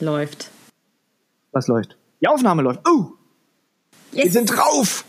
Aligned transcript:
Läuft. 0.00 0.50
Was 1.52 1.68
läuft? 1.68 1.96
Die 2.20 2.28
Aufnahme 2.28 2.62
läuft. 2.62 2.80
Oh! 2.88 3.12
Wir 4.12 4.30
sind 4.30 4.46
drauf! 4.46 5.04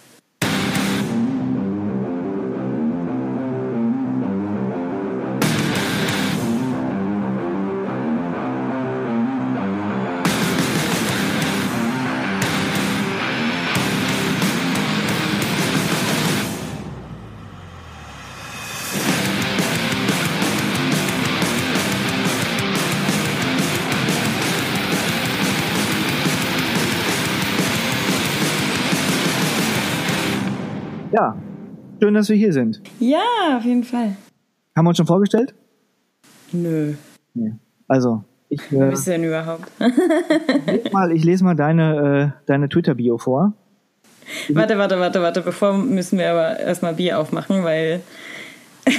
Ja, 31.15 31.33
schön, 32.01 32.13
dass 32.13 32.27
wir 32.27 32.35
hier 32.35 32.51
sind. 32.51 32.81
Ja, 32.99 33.57
auf 33.57 33.63
jeden 33.63 33.85
Fall. 33.85 34.17
Haben 34.75 34.85
wir 34.85 34.89
uns 34.89 34.97
schon 34.97 35.07
vorgestellt? 35.07 35.53
Nö. 36.51 36.93
Nee. 37.33 37.53
Also, 37.87 38.23
ich, 38.49 38.59
Wer 38.69 38.87
äh, 38.87 38.89
bist 38.89 39.07
du 39.07 39.11
denn 39.11 39.23
überhaupt? 39.23 39.71
lese 39.79 40.89
mal, 40.91 41.11
ich 41.13 41.23
lese 41.23 41.43
mal 41.45 41.55
deine, 41.55 42.33
äh, 42.37 42.41
deine 42.47 42.67
Twitter-Bio 42.67 43.17
vor. 43.17 43.53
warte, 44.49 44.77
warte, 44.77 44.99
warte, 44.99 45.21
warte. 45.21 45.41
Bevor 45.41 45.77
müssen 45.77 46.20
wir 46.20 46.31
aber 46.31 46.59
erstmal 46.59 46.93
Bier 46.95 47.17
aufmachen, 47.20 47.63
weil, 47.63 48.01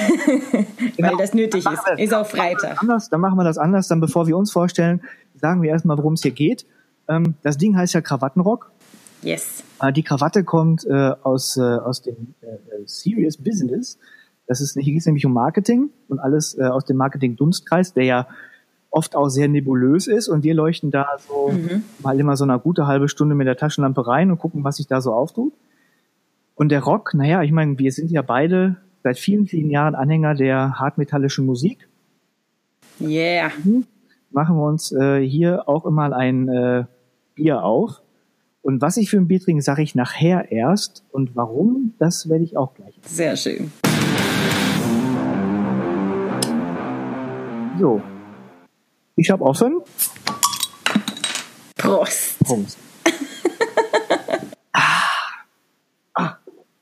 weil 0.98 1.16
das 1.18 1.34
nötig 1.34 1.66
ist. 1.66 1.84
wir- 1.86 1.98
Ist 2.02 2.14
auch 2.14 2.22
das 2.22 2.30
Freitag. 2.30 2.80
Anders, 2.80 3.10
dann 3.10 3.20
machen 3.20 3.36
wir 3.36 3.44
das 3.44 3.58
anders. 3.58 3.88
Dann, 3.88 4.00
bevor 4.00 4.26
wir 4.26 4.38
uns 4.38 4.50
vorstellen, 4.52 5.02
sagen 5.34 5.60
wir 5.60 5.68
erstmal, 5.70 5.98
worum 5.98 6.14
es 6.14 6.22
hier 6.22 6.30
geht. 6.30 6.64
Ähm, 7.08 7.34
das 7.42 7.58
Ding 7.58 7.76
heißt 7.76 7.92
ja 7.92 8.00
Krawattenrock. 8.00 8.70
Yes. 9.26 9.64
Äh, 9.82 9.92
die 9.92 10.04
Krawatte 10.04 10.44
kommt 10.44 10.86
äh, 10.86 10.92
aus, 11.22 11.56
äh, 11.56 11.60
aus 11.60 12.00
dem 12.00 12.34
äh, 12.42 12.46
äh, 12.46 12.58
Serious 12.86 13.36
Business. 13.36 13.98
Das 14.46 14.60
ist, 14.60 14.74
hier 14.74 14.92
geht 14.92 15.00
es 15.00 15.06
nämlich 15.06 15.26
um 15.26 15.32
Marketing 15.32 15.90
und 16.08 16.20
alles 16.20 16.56
äh, 16.56 16.62
aus 16.62 16.84
dem 16.84 16.96
Marketing-Dunstkreis, 16.96 17.92
der 17.92 18.04
ja 18.04 18.28
oft 18.90 19.16
auch 19.16 19.28
sehr 19.28 19.48
nebulös 19.48 20.06
ist. 20.06 20.28
Und 20.28 20.44
wir 20.44 20.54
leuchten 20.54 20.92
da 20.92 21.08
so 21.26 21.52
mal 22.04 22.18
immer 22.20 22.36
so 22.36 22.44
eine 22.44 22.56
gute 22.60 22.86
halbe 22.86 23.08
Stunde 23.08 23.34
mit 23.34 23.48
der 23.48 23.56
Taschenlampe 23.56 24.06
rein 24.06 24.30
und 24.30 24.38
gucken, 24.38 24.62
was 24.62 24.76
sich 24.76 24.86
da 24.86 25.00
so 25.00 25.12
auftut. 25.12 25.52
Und 26.54 26.68
der 26.70 26.84
Rock, 26.84 27.12
naja, 27.12 27.42
ich 27.42 27.50
meine, 27.50 27.76
wir 27.80 27.90
sind 27.90 28.12
ja 28.12 28.22
beide 28.22 28.76
seit 29.02 29.18
vielen, 29.18 29.46
vielen 29.46 29.70
Jahren 29.70 29.96
Anhänger 29.96 30.34
der 30.34 30.78
hartmetallischen 30.78 31.44
Musik. 31.44 31.88
Yeah. 33.00 33.50
Machen 34.30 34.56
wir 34.56 34.66
uns 34.66 34.92
äh, 34.92 35.20
hier 35.20 35.68
auch 35.68 35.84
immer 35.84 36.16
ein 36.16 36.48
äh, 36.48 36.84
Bier 37.34 37.64
auf. 37.64 38.00
Und 38.66 38.82
was 38.82 38.96
ich 38.96 39.10
für 39.10 39.16
ein 39.16 39.28
Bier 39.28 39.40
trinke, 39.40 39.62
sage 39.62 39.84
ich 39.84 39.94
nachher 39.94 40.50
erst. 40.50 41.04
Und 41.12 41.36
warum, 41.36 41.94
das 42.00 42.28
werde 42.28 42.42
ich 42.42 42.56
auch 42.56 42.74
gleich. 42.74 42.98
Sehr 43.04 43.36
schön. 43.36 43.70
So. 47.78 48.02
Ich 49.14 49.30
habe 49.30 49.44
offen. 49.44 49.82
Prost. 51.76 52.40
Prost. 52.40 52.76
ah. 54.72 54.80
ah, 56.14 56.36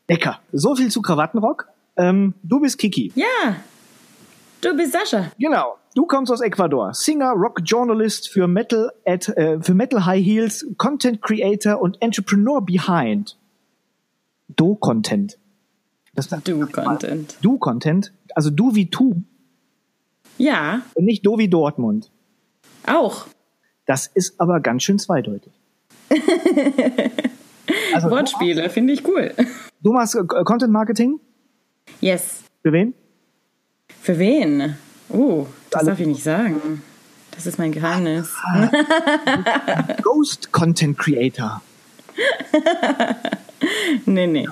lecker. 0.08 0.40
So 0.52 0.74
viel 0.76 0.90
zu 0.90 1.02
Krawattenrock. 1.02 1.68
Ähm, 1.98 2.32
du 2.42 2.60
bist 2.60 2.78
Kiki. 2.78 3.12
Ja. 3.14 3.56
Du 4.64 4.74
bist 4.74 4.92
Sascha. 4.92 5.30
Genau. 5.38 5.76
Du 5.94 6.06
kommst 6.06 6.32
aus 6.32 6.40
Ecuador. 6.40 6.94
Singer, 6.94 7.32
Rock 7.32 7.60
Journalist 7.64 8.28
für 8.30 8.48
Metal 8.48 8.90
at, 9.04 9.28
äh, 9.28 9.60
für 9.60 9.74
Metal 9.74 10.06
High 10.06 10.24
Heels, 10.24 10.66
Content 10.78 11.20
Creator 11.20 11.80
und 11.80 12.00
Entrepreneur 12.00 12.62
behind. 12.62 13.36
Do 14.56 14.74
Content. 14.76 15.38
Das 16.14 16.28
Du 16.28 16.66
Content. 16.66 17.36
Du 17.42 17.58
Content. 17.58 18.12
Also 18.34 18.50
du 18.50 18.74
wie 18.74 18.88
tu 18.88 19.22
Ja, 20.38 20.82
und 20.94 21.04
nicht 21.04 21.26
do 21.26 21.38
wie 21.38 21.48
Dortmund. 21.48 22.10
auch. 22.86 23.26
Das 23.86 24.06
ist 24.06 24.40
aber 24.40 24.60
ganz 24.60 24.82
schön 24.82 24.98
zweideutig. 24.98 25.52
also 27.94 28.08
du, 28.08 28.14
Wortspiele, 28.14 28.70
finde 28.70 28.94
ich 28.94 29.06
cool. 29.06 29.32
du 29.82 29.92
machst 29.92 30.14
äh, 30.14 30.24
Content 30.24 30.72
Marketing. 30.72 31.20
Yes. 32.00 32.44
Für 32.62 32.72
wen? 32.72 32.94
Für 34.04 34.18
wen? 34.18 34.76
Oh, 35.08 35.46
das 35.70 35.80
Alle- 35.80 35.90
darf 35.92 36.00
ich 36.00 36.06
nicht 36.06 36.22
sagen. 36.22 36.82
Das 37.34 37.46
ist 37.46 37.58
mein 37.58 37.72
Geheimnis. 37.72 38.28
Ghost 40.02 40.52
Content 40.52 40.98
Creator. 40.98 41.60
Nee, 44.04 44.26
nee. 44.26 44.46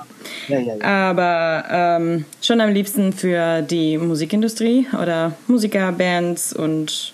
Ja, 0.47 0.57
ja, 0.59 0.75
ja. 0.75 1.09
Aber 1.11 1.65
ähm, 1.69 2.25
schon 2.41 2.59
am 2.61 2.71
liebsten 2.71 3.13
für 3.13 3.61
die 3.61 3.99
Musikindustrie 3.99 4.87
oder 4.99 5.33
Musiker, 5.47 5.91
Bands 5.91 6.51
und 6.51 7.13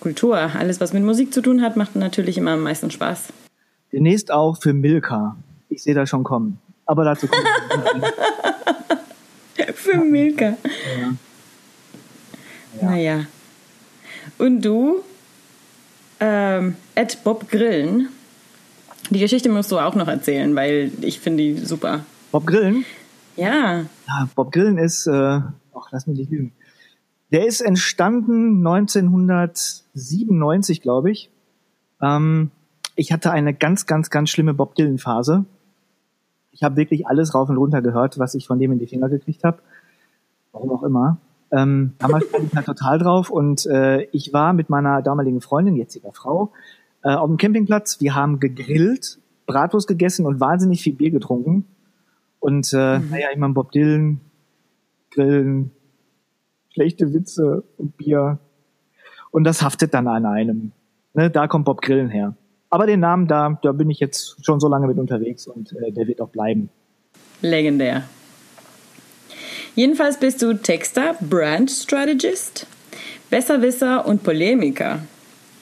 Kultur. 0.00 0.36
Alles, 0.36 0.82
was 0.82 0.92
mit 0.92 1.02
Musik 1.02 1.32
zu 1.32 1.40
tun 1.40 1.62
hat, 1.62 1.76
macht 1.78 1.96
natürlich 1.96 2.36
immer 2.36 2.50
am 2.52 2.60
meisten 2.60 2.90
Spaß. 2.90 3.28
Demnächst 3.90 4.30
auch 4.30 4.60
für 4.60 4.74
Milka. 4.74 5.34
Ich 5.70 5.82
sehe 5.82 5.94
das 5.94 6.10
schon 6.10 6.24
kommen. 6.24 6.58
Aber 6.84 7.04
dazu 7.04 7.26
kommen 7.26 7.42
wir. 7.96 8.12
Für 9.74 9.96
Milka. 9.96 10.54
Naja. 12.80 13.26
Und 14.38 14.62
du, 14.62 15.02
ähm, 16.20 16.76
Ed 16.94 17.18
Bob 17.24 17.50
Grillen. 17.50 18.08
Die 19.10 19.18
Geschichte 19.18 19.50
musst 19.50 19.70
du 19.70 19.78
auch 19.78 19.94
noch 19.94 20.08
erzählen, 20.08 20.56
weil 20.56 20.90
ich 21.02 21.20
finde 21.20 21.42
die 21.42 21.58
super. 21.58 22.06
Bob 22.32 22.46
Grillen. 22.46 22.86
Ja, 23.36 23.84
Ja, 24.06 24.28
Bob 24.34 24.50
Grillen 24.52 24.78
ist, 24.78 25.06
äh, 25.06 25.10
ach, 25.12 25.88
lass 25.90 26.06
mich 26.06 26.16
nicht 26.18 26.30
lügen. 26.30 26.52
Der 27.32 27.46
ist 27.46 27.60
entstanden 27.60 28.66
1997, 28.66 30.80
glaube 30.80 31.10
ich. 31.10 31.28
Ähm, 32.00 32.50
ich 32.96 33.12
hatte 33.12 33.32
eine 33.32 33.52
ganz, 33.54 33.86
ganz, 33.86 34.10
ganz 34.10 34.30
schlimme 34.30 34.54
Bob 34.54 34.76
Dylan 34.76 34.98
Phase. 34.98 35.44
Ich 36.52 36.62
habe 36.62 36.76
wirklich 36.76 37.08
alles 37.08 37.34
rauf 37.34 37.48
und 37.48 37.56
runter 37.56 37.82
gehört, 37.82 38.18
was 38.18 38.34
ich 38.34 38.46
von 38.46 38.60
dem 38.60 38.70
in 38.72 38.78
die 38.78 38.86
Finger 38.86 39.08
gekriegt 39.08 39.42
habe. 39.42 39.58
Warum 40.52 40.70
auch 40.70 40.84
immer. 40.84 41.18
Ähm, 41.50 41.94
damals 41.98 42.28
stand 42.28 42.46
ich 42.46 42.56
halt 42.56 42.66
total 42.66 42.98
drauf 42.98 43.30
und 43.30 43.66
äh, 43.66 44.02
ich 44.12 44.32
war 44.32 44.52
mit 44.52 44.70
meiner 44.70 45.02
damaligen 45.02 45.40
Freundin, 45.40 45.76
jetziger 45.76 46.12
Frau, 46.12 46.52
äh, 47.02 47.10
auf 47.10 47.28
dem 47.28 47.36
Campingplatz. 47.36 48.00
Wir 48.00 48.14
haben 48.14 48.40
gegrillt, 48.40 49.18
Bratwurst 49.46 49.86
gegessen 49.86 50.26
und 50.26 50.40
wahnsinnig 50.40 50.82
viel 50.82 50.94
Bier 50.94 51.10
getrunken. 51.10 51.66
Und 52.40 52.72
äh, 52.72 52.98
naja, 52.98 53.28
ich 53.32 53.38
meine, 53.38 53.54
Bob 53.54 53.72
Dylan, 53.72 54.20
Grillen, 55.10 55.70
schlechte 56.72 57.12
Witze 57.14 57.62
und 57.78 57.96
Bier. 57.96 58.38
Und 59.30 59.44
das 59.44 59.62
haftet 59.62 59.94
dann 59.94 60.08
an 60.08 60.26
einem. 60.26 60.72
Ne, 61.14 61.30
da 61.30 61.46
kommt 61.46 61.64
Bob 61.64 61.80
Grillen 61.80 62.10
her. 62.10 62.34
Aber 62.70 62.86
den 62.86 63.00
Namen 63.00 63.28
da, 63.28 63.58
da 63.62 63.72
bin 63.72 63.88
ich 63.90 64.00
jetzt 64.00 64.44
schon 64.44 64.58
so 64.58 64.68
lange 64.68 64.88
mit 64.88 64.98
unterwegs 64.98 65.46
und 65.46 65.72
äh, 65.76 65.92
der 65.92 66.08
wird 66.08 66.20
auch 66.20 66.30
bleiben. 66.30 66.70
legendär. 67.40 68.02
Jedenfalls 69.74 70.18
bist 70.18 70.40
du 70.42 70.54
Texter, 70.54 71.16
Brand 71.20 71.70
Strategist, 71.70 72.66
Besserwisser 73.30 74.06
und 74.06 74.22
Polemiker. 74.22 75.00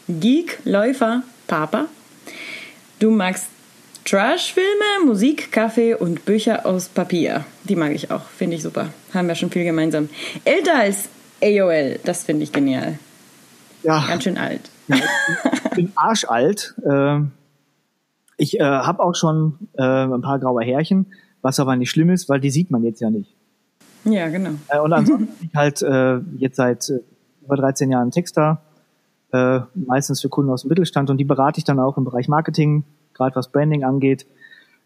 Geek, 0.09 0.59
Läufer, 0.65 1.23
Papa. 1.47 1.87
Du 2.99 3.11
magst 3.11 3.49
Trash-Filme, 4.05 5.07
Musik, 5.07 5.51
Kaffee 5.53 5.95
und 5.95 6.25
Bücher 6.25 6.67
aus 6.67 6.89
Papier. 6.89 7.45
Die 7.65 7.77
mag 7.77 7.93
ich 7.93 8.11
auch, 8.11 8.25
finde 8.25 8.57
ich 8.57 8.63
super. 8.63 8.89
Haben 9.15 9.29
wir 9.29 9.35
schon 9.35 9.51
viel 9.51 9.65
gemeinsam. 9.65 10.09
Älter 10.45 10.75
als 10.81 11.09
AOL, 11.43 11.99
das 12.05 12.25
finde 12.25 12.43
ich 12.43 12.53
genial. 12.53 12.99
Ja, 13.83 14.05
Ganz 14.07 14.25
schön 14.25 14.37
alt. 14.39 14.61
ich 14.89 15.71
bin 15.75 15.93
arschalt. 15.95 16.75
Äh, 16.85 17.21
ich 18.37 18.61
äh, 18.61 18.63
habe 18.63 19.03
auch 19.03 19.15
schon 19.15 19.55
äh, 19.79 19.83
ein 19.83 20.21
paar 20.21 20.39
graue 20.39 20.65
Härchen, 20.65 21.07
was 21.41 21.59
aber 21.61 21.77
nicht 21.77 21.91
schlimm 21.91 22.11
ist, 22.11 22.29
weil 22.29 22.41
die 22.41 22.51
sieht 22.51 22.71
man 22.71 22.85
jetzt 22.85 23.01
ja 23.01 23.09
nicht. 23.11 23.31
Ja, 24.05 24.29
genau. 24.29 24.51
Äh, 24.69 24.81
und 24.81 24.93
ansonsten 24.93 25.27
bin 25.39 25.49
ich 25.49 25.55
halt 25.55 25.83
äh, 25.83 26.19
jetzt 26.39 26.57
seit 26.57 26.89
äh, 26.91 27.01
über 27.45 27.57
13 27.57 27.91
Jahren 27.91 28.11
Texter, 28.11 28.61
äh, 29.33 29.61
meistens 29.75 30.21
für 30.21 30.29
Kunden 30.29 30.51
aus 30.51 30.63
dem 30.63 30.69
Mittelstand 30.69 31.11
und 31.11 31.19
die 31.19 31.25
berate 31.25 31.59
ich 31.59 31.65
dann 31.65 31.79
auch 31.79 31.97
im 31.97 32.05
Bereich 32.05 32.29
Marketing, 32.29 32.85
gerade 33.15 33.37
was 33.37 33.49
Branding 33.49 33.85
angeht. 33.85 34.27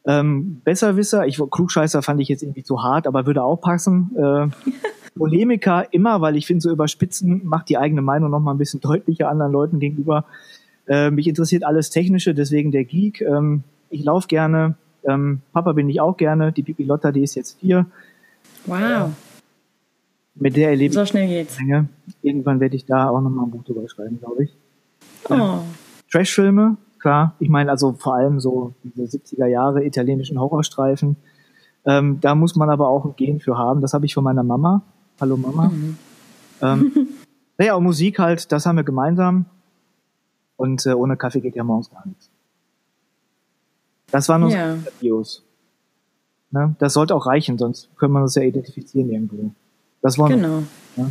Ähm, 0.07 0.61
Besserwisser, 0.65 1.27
ich 1.27 1.41
Klugscheißer 1.51 2.01
fand 2.01 2.21
ich 2.21 2.29
jetzt 2.29 2.43
irgendwie 2.43 2.63
zu 2.63 2.83
hart, 2.83 3.07
aber 3.07 3.27
würde 3.27 3.43
auch 3.43 3.61
passen. 3.61 4.11
Äh, 4.17 4.49
Polemiker 5.19 5.93
immer, 5.93 6.21
weil 6.21 6.37
ich 6.37 6.47
finde, 6.47 6.61
so 6.61 6.71
überspitzen 6.71 7.41
macht 7.45 7.69
die 7.69 7.79
eigene 7.79 8.03
Meinung 8.03 8.31
noch 8.31 8.41
mal 8.41 8.53
ein 8.53 8.59
bisschen 8.59 8.81
deutlicher 8.83 9.29
anderen 9.29 9.53
Leuten 9.53 9.81
gegenüber. 9.81 10.25
Äh, 10.87 11.11
mich 11.11 11.27
interessiert 11.27 11.65
alles 11.65 11.91
Technische, 11.91 12.35
deswegen 12.35 12.71
der 12.71 12.85
Geek. 12.85 13.21
Ähm, 13.23 13.65
ich 13.91 14.05
laufe 14.05 14.29
gerne. 14.29 14.77
Ähm, 15.05 15.41
Papa 15.53 15.73
bin 15.73 15.89
ich 15.89 16.01
auch 16.01 16.17
gerne. 16.17 16.53
Die 16.53 16.63
Pipi 16.63 16.85
Lotta, 16.85 17.11
die 17.11 17.23
ist 17.23 17.35
jetzt 17.35 17.59
vier. 17.59 17.87
Wow, 18.67 19.13
Mit 20.35 20.57
der 20.57 20.71
erlebe 20.71 20.91
ich 20.91 20.95
so 20.95 21.07
schnell 21.07 21.29
geht's. 21.29 21.59
Menge. 21.59 21.89
Irgendwann 22.23 22.61
werde 22.61 22.77
ich 22.77 22.85
da 22.85 23.09
auch 23.09 23.21
nochmal 23.21 23.47
ein 23.47 23.51
Buch 23.51 23.65
drüber 23.65 23.89
schreiben, 23.89 24.19
glaube 24.19 24.45
ich. 24.45 24.57
Oh, 25.31 25.61
Trashfilme, 26.11 26.77
klar. 26.99 27.35
Ich 27.39 27.49
meine 27.49 27.71
also 27.71 27.93
vor 27.93 28.17
allem 28.17 28.41
so 28.41 28.75
diese 28.83 29.05
70er 29.05 29.47
Jahre 29.47 29.85
italienischen 29.85 30.41
Horrorstreifen. 30.41 31.17
Ähm, 31.85 32.21
da 32.21 32.35
muss 32.35 32.57
man 32.57 32.69
aber 32.69 32.89
auch 32.89 33.05
ein 33.05 33.15
Gen 33.17 33.39
für 33.39 33.57
haben. 33.57 33.81
Das 33.81 33.95
habe 33.95 34.07
ich 34.07 34.15
von 34.15 34.25
meiner 34.25 34.43
Mama. 34.43 34.83
Hallo 35.21 35.37
Mama. 35.37 35.69
Mhm. 35.69 35.97
Ähm, 36.61 37.09
naja, 37.59 37.77
und 37.77 37.85
Musik 37.85 38.19
halt, 38.19 38.51
das 38.51 38.67
haben 38.67 38.77
wir 38.77 38.85
gemeinsam. 38.85 39.47
Und 40.57 40.85
äh, 40.87 40.93
ohne 40.93 41.17
Kaffee 41.17 41.41
geht 41.41 41.55
ja 41.55 41.63
morgens 41.65 41.91
gar 41.91 42.07
nichts. 42.07 42.31
Das 44.11 44.29
waren 44.29 44.43
unsere 44.43 44.63
ja. 44.63 44.79
Videos. 45.01 45.45
Ne? 46.50 46.75
Das 46.78 46.93
sollte 46.93 47.14
auch 47.14 47.26
reichen, 47.26 47.58
sonst 47.58 47.88
können 47.96 48.12
wir 48.12 48.22
uns 48.22 48.34
ja 48.34 48.43
identifizieren 48.43 49.10
irgendwo. 49.10 49.50
Das 50.02 50.19
wollen 50.19 50.40
genau. 50.40 50.62
wir. 50.94 51.04
Ja? 51.04 51.10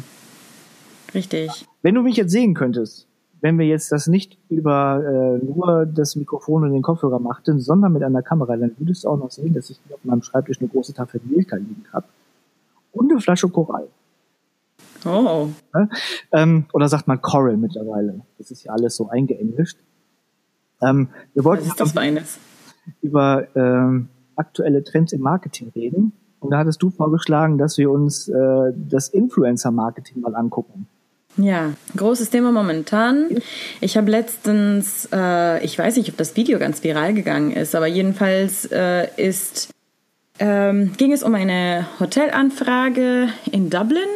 Richtig. 1.13 1.65
Wenn 1.81 1.95
du 1.95 2.01
mich 2.01 2.17
jetzt 2.17 2.31
sehen 2.31 2.53
könntest, 2.53 3.07
wenn 3.41 3.59
wir 3.59 3.65
jetzt 3.65 3.91
das 3.91 4.07
nicht 4.07 4.37
über 4.49 5.39
äh, 5.41 5.45
nur 5.45 5.85
das 5.85 6.15
Mikrofon 6.15 6.63
und 6.63 6.73
den 6.73 6.81
Kopfhörer 6.81 7.19
machten, 7.19 7.59
sondern 7.59 7.93
mit 7.93 8.03
einer 8.03 8.21
Kamera, 8.21 8.57
dann 8.57 8.71
würdest 8.77 9.03
du 9.03 9.09
auch 9.09 9.17
noch 9.17 9.31
sehen, 9.31 9.53
dass 9.53 9.69
ich 9.69 9.79
auf 9.93 10.03
meinem 10.03 10.23
Schreibtisch 10.23 10.59
eine 10.59 10.69
große 10.69 10.93
Tafel 10.93 11.21
Milka 11.23 11.57
liegen 11.57 11.85
habe 11.93 12.07
und 12.91 13.11
eine 13.11 13.21
Flasche 13.21 13.49
Korall. 13.49 13.87
Oh. 15.05 15.49
Ja? 15.73 15.89
Ähm, 16.31 16.65
oder 16.73 16.89
sagt 16.89 17.07
man 17.07 17.21
Coral 17.21 17.57
mittlerweile? 17.57 18.21
Das 18.37 18.49
ist 18.49 18.63
ja 18.63 18.73
alles 18.73 18.95
so 18.95 19.09
eingeenglischt. 19.09 19.77
Ähm, 20.81 21.09
wir 21.33 21.43
wollten 21.43 21.69
Was 21.69 21.79
ist 21.79 21.95
das 21.95 22.39
über 23.01 23.47
ähm, 23.55 24.09
aktuelle 24.35 24.83
Trends 24.83 25.13
im 25.13 25.21
Marketing 25.21 25.71
reden. 25.75 26.13
Und 26.39 26.51
da 26.51 26.59
hattest 26.59 26.81
du 26.83 26.89
vorgeschlagen, 26.89 27.57
dass 27.57 27.77
wir 27.77 27.89
uns 27.89 28.27
äh, 28.27 28.73
das 28.75 29.09
Influencer-Marketing 29.09 30.21
mal 30.21 30.35
angucken. 30.35 30.87
Ja, 31.37 31.73
großes 31.97 32.29
Thema 32.29 32.51
momentan. 32.51 33.29
Ich 33.81 33.97
habe 33.97 34.09
letztens, 34.09 35.09
äh, 35.11 35.63
ich 35.65 35.77
weiß 35.77 35.97
nicht, 35.97 36.09
ob 36.09 36.17
das 36.17 36.35
Video 36.37 36.59
ganz 36.59 36.83
viral 36.83 37.13
gegangen 37.13 37.51
ist, 37.51 37.75
aber 37.75 37.87
jedenfalls 37.87 38.65
äh, 38.71 39.07
ist, 39.17 39.69
ähm, 40.39 40.93
ging 40.97 41.11
es 41.11 41.23
um 41.23 41.35
eine 41.35 41.87
Hotelanfrage 41.99 43.27
in 43.51 43.69
Dublin. 43.69 44.07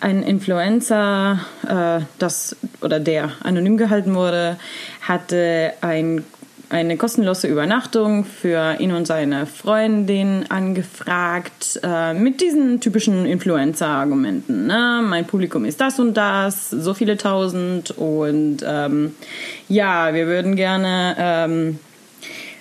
Ein 0.00 0.22
Influencer, 0.24 1.40
äh, 1.68 2.00
das 2.18 2.56
oder 2.82 2.98
der 2.98 3.32
anonym 3.44 3.76
gehalten 3.76 4.14
wurde, 4.14 4.56
hatte 5.02 5.72
ein 5.82 6.24
eine 6.70 6.96
kostenlose 6.96 7.48
Übernachtung 7.48 8.24
für 8.24 8.76
ihn 8.78 8.92
und 8.92 9.06
seine 9.06 9.46
Freundin 9.46 10.44
angefragt 10.50 11.80
äh, 11.82 12.12
mit 12.12 12.40
diesen 12.40 12.80
typischen 12.80 13.24
Influencer-Argumenten. 13.24 14.66
Ne? 14.66 15.02
Mein 15.02 15.26
Publikum 15.26 15.64
ist 15.64 15.80
das 15.80 15.98
und 15.98 16.14
das, 16.14 16.68
so 16.68 16.92
viele 16.92 17.16
tausend 17.16 17.92
und 17.92 18.58
ähm, 18.66 19.14
ja, 19.68 20.12
wir 20.12 20.26
würden 20.26 20.56
gerne 20.56 21.16
ähm, 21.18 21.78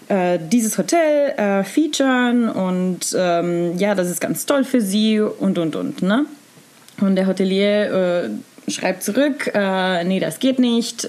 äh, 0.07 0.39
dieses 0.41 0.77
Hotel 0.77 1.31
äh, 1.37 1.63
featuren 1.65 2.49
und 2.49 3.13
ähm, 3.17 3.77
ja, 3.77 3.93
das 3.93 4.09
ist 4.09 4.21
ganz 4.21 4.45
toll 4.45 4.63
für 4.63 4.79
sie 4.79 5.19
und 5.19 5.57
und 5.57 5.75
und. 5.75 6.01
Ne? 6.01 6.25
Und 7.01 7.15
der 7.17 7.27
Hotelier 7.27 8.29
äh, 8.67 8.71
schreibt 8.71 9.03
zurück, 9.03 9.51
äh, 9.53 10.05
nee, 10.05 10.21
das 10.21 10.39
geht 10.39 10.59
nicht. 10.59 11.05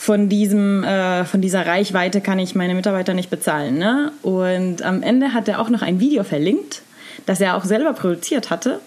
Von 0.00 0.30
diesem, 0.30 0.82
äh, 0.82 1.26
von 1.26 1.42
dieser 1.42 1.66
Reichweite 1.66 2.22
kann 2.22 2.38
ich 2.38 2.54
meine 2.54 2.74
Mitarbeiter 2.74 3.12
nicht 3.12 3.28
bezahlen. 3.28 3.76
Ne? 3.76 4.12
Und 4.22 4.80
am 4.80 5.02
Ende 5.02 5.34
hat 5.34 5.46
er 5.46 5.60
auch 5.60 5.68
noch 5.68 5.82
ein 5.82 6.00
Video 6.00 6.24
verlinkt, 6.24 6.80
das 7.26 7.38
er 7.42 7.54
auch 7.54 7.66
selber 7.66 7.92
produziert 7.92 8.48
hatte, 8.48 8.80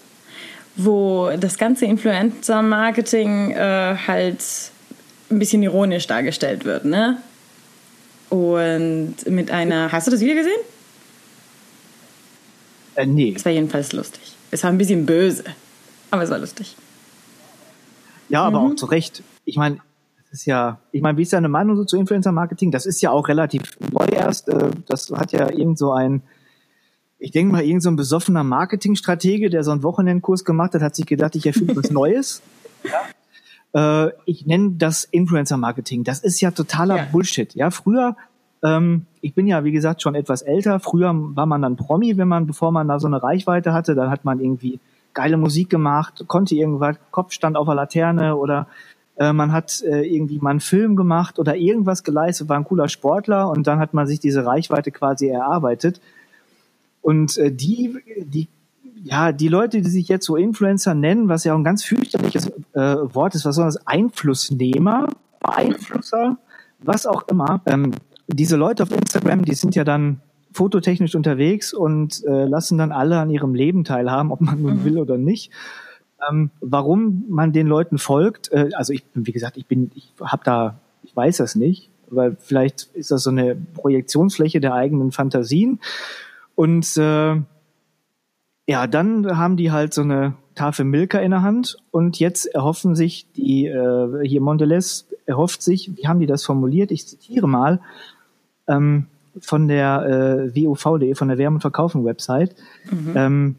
wo 0.74 1.30
das 1.38 1.56
ganze 1.56 1.84
Influencer-Marketing 1.84 3.52
äh, 3.52 3.96
halt 4.08 4.42
ein 5.30 5.38
bisschen 5.38 5.62
ironisch 5.62 6.08
dargestellt 6.08 6.64
wird. 6.64 6.84
Ne? 6.84 7.18
Und 8.28 9.14
mit 9.26 9.52
einer. 9.52 9.92
Hast 9.92 10.08
du 10.08 10.10
das 10.10 10.18
Video 10.18 10.34
gesehen? 10.34 10.60
Äh, 12.96 13.06
nee. 13.06 13.32
Es 13.36 13.44
war 13.44 13.52
jedenfalls 13.52 13.92
lustig. 13.92 14.34
Es 14.50 14.64
war 14.64 14.70
ein 14.72 14.78
bisschen 14.78 15.06
böse, 15.06 15.44
aber 16.10 16.24
es 16.24 16.30
war 16.30 16.38
lustig. 16.40 16.74
Ja, 18.28 18.42
aber 18.42 18.58
mhm. 18.58 18.72
auch 18.72 18.74
zu 18.74 18.86
Recht. 18.86 19.22
Ich 19.44 19.56
meine, 19.56 19.78
ist 20.34 20.46
ja, 20.46 20.80
ich 20.92 21.00
meine, 21.00 21.16
wie 21.16 21.22
ist 21.22 21.32
deine 21.32 21.48
Meinung 21.48 21.76
so 21.76 21.84
zu 21.84 21.96
Influencer-Marketing? 21.96 22.70
Das 22.70 22.86
ist 22.86 23.00
ja 23.00 23.10
auch 23.10 23.28
relativ 23.28 23.62
neu 23.92 24.06
erst. 24.06 24.48
Äh, 24.48 24.70
das 24.86 25.10
hat 25.10 25.32
ja 25.32 25.50
irgend 25.50 25.78
so 25.78 25.92
ein, 25.92 26.22
ich 27.18 27.30
denke 27.30 27.52
mal, 27.52 27.64
irgend 27.64 27.82
so 27.82 27.90
ein 27.90 27.96
besoffener 27.96 28.44
Marketingstratege, 28.44 29.48
der 29.48 29.64
so 29.64 29.70
einen 29.70 29.82
Wochenendkurs 29.82 30.44
gemacht 30.44 30.74
hat, 30.74 30.82
hat 30.82 30.94
sich 30.94 31.06
gedacht, 31.06 31.36
ich 31.36 31.46
erfinde 31.46 31.76
was 31.76 31.90
Neues. 31.92 32.42
Ja. 33.72 34.06
Äh, 34.06 34.12
ich 34.26 34.44
nenne 34.44 34.72
das 34.72 35.04
Influencer-Marketing. 35.04 36.04
Das 36.04 36.20
ist 36.20 36.40
ja 36.40 36.50
totaler 36.50 36.96
ja. 36.96 37.06
Bullshit. 37.10 37.54
Ja, 37.54 37.70
früher 37.70 38.16
ähm, 38.64 39.06
ich 39.20 39.34
bin 39.34 39.46
ja, 39.46 39.62
wie 39.62 39.72
gesagt, 39.72 40.02
schon 40.02 40.14
etwas 40.14 40.42
älter. 40.42 40.80
Früher 40.80 41.12
war 41.14 41.46
man 41.46 41.62
dann 41.62 41.76
Promi, 41.76 42.16
wenn 42.16 42.28
man, 42.28 42.46
bevor 42.46 42.72
man 42.72 42.88
da 42.88 42.98
so 42.98 43.06
eine 43.06 43.22
Reichweite 43.22 43.72
hatte, 43.72 43.94
dann 43.94 44.10
hat 44.10 44.24
man 44.24 44.40
irgendwie 44.40 44.80
geile 45.12 45.36
Musik 45.36 45.70
gemacht, 45.70 46.24
konnte 46.26 46.56
irgendwas, 46.56 46.96
Kopf 47.12 47.32
stand 47.32 47.56
auf 47.56 47.66
der 47.66 47.76
Laterne 47.76 48.36
oder 48.36 48.66
äh, 49.16 49.32
man 49.32 49.52
hat 49.52 49.82
äh, 49.82 50.02
irgendwie 50.02 50.38
mal 50.38 50.50
einen 50.50 50.60
Film 50.60 50.96
gemacht 50.96 51.38
oder 51.38 51.56
irgendwas 51.56 52.02
geleistet, 52.02 52.48
war 52.48 52.56
ein 52.56 52.64
cooler 52.64 52.88
Sportler 52.88 53.48
und 53.48 53.66
dann 53.66 53.78
hat 53.78 53.94
man 53.94 54.06
sich 54.06 54.20
diese 54.20 54.44
Reichweite 54.44 54.90
quasi 54.90 55.28
erarbeitet. 55.28 56.00
Und 57.00 57.36
äh, 57.38 57.52
die, 57.52 57.96
die, 58.18 58.48
ja, 59.02 59.32
die 59.32 59.48
Leute, 59.48 59.82
die 59.82 59.90
sich 59.90 60.08
jetzt 60.08 60.26
so 60.26 60.36
Influencer 60.36 60.94
nennen, 60.94 61.28
was 61.28 61.44
ja 61.44 61.52
auch 61.52 61.58
ein 61.58 61.64
ganz 61.64 61.84
fürchterliches 61.84 62.48
äh, 62.72 62.96
Wort 63.14 63.34
ist, 63.34 63.44
was 63.44 63.56
soll 63.56 63.66
das? 63.66 63.86
Einflussnehmer, 63.86 65.08
Beeinflusser, 65.40 66.38
was 66.80 67.06
auch 67.06 67.28
immer. 67.28 67.60
Ähm, 67.66 67.92
diese 68.26 68.56
Leute 68.56 68.82
auf 68.82 68.90
Instagram, 68.90 69.44
die 69.44 69.54
sind 69.54 69.74
ja 69.74 69.84
dann 69.84 70.20
fototechnisch 70.52 71.14
unterwegs 71.14 71.74
und 71.74 72.24
äh, 72.24 72.46
lassen 72.46 72.78
dann 72.78 72.92
alle 72.92 73.18
an 73.18 73.28
ihrem 73.28 73.54
Leben 73.54 73.84
teilhaben, 73.84 74.32
ob 74.32 74.40
man 74.40 74.62
nun 74.62 74.78
mhm. 74.78 74.84
will 74.84 74.98
oder 74.98 75.18
nicht. 75.18 75.50
Ähm, 76.30 76.50
warum 76.60 77.24
man 77.28 77.52
den 77.52 77.66
Leuten 77.66 77.98
folgt, 77.98 78.52
äh, 78.52 78.70
also 78.74 78.92
ich 78.92 79.04
bin, 79.04 79.26
wie 79.26 79.32
gesagt, 79.32 79.56
ich 79.56 79.66
bin, 79.66 79.90
ich 79.94 80.12
habe 80.20 80.42
da, 80.44 80.80
ich 81.02 81.14
weiß 81.14 81.38
das 81.38 81.54
nicht, 81.54 81.90
weil 82.08 82.36
vielleicht 82.38 82.88
ist 82.94 83.10
das 83.10 83.24
so 83.24 83.30
eine 83.30 83.56
Projektionsfläche 83.74 84.60
der 84.60 84.74
eigenen 84.74 85.12
Fantasien. 85.12 85.80
Und 86.54 86.96
äh, 86.96 87.36
ja, 88.66 88.86
dann 88.86 89.36
haben 89.36 89.56
die 89.56 89.72
halt 89.72 89.92
so 89.92 90.02
eine 90.02 90.34
Tafel 90.54 90.84
Milka 90.84 91.18
in 91.18 91.32
der 91.32 91.42
Hand 91.42 91.76
und 91.90 92.18
jetzt 92.18 92.46
erhoffen 92.46 92.94
sich 92.94 93.26
die, 93.32 93.66
äh, 93.66 94.26
hier 94.26 94.40
Mondelez 94.40 95.06
erhofft 95.26 95.62
sich, 95.62 95.96
wie 95.96 96.06
haben 96.06 96.20
die 96.20 96.26
das 96.26 96.44
formuliert? 96.44 96.90
Ich 96.90 97.06
zitiere 97.06 97.48
mal 97.48 97.80
ähm, 98.68 99.06
von 99.40 99.68
der 99.68 100.50
äh, 100.54 100.56
WUV.de, 100.56 101.14
von 101.14 101.28
der 101.28 101.38
Wärme- 101.38 101.56
und 101.56 101.60
Verkaufen-Website. 101.60 102.54
Mhm. 102.90 103.12
Ähm, 103.14 103.56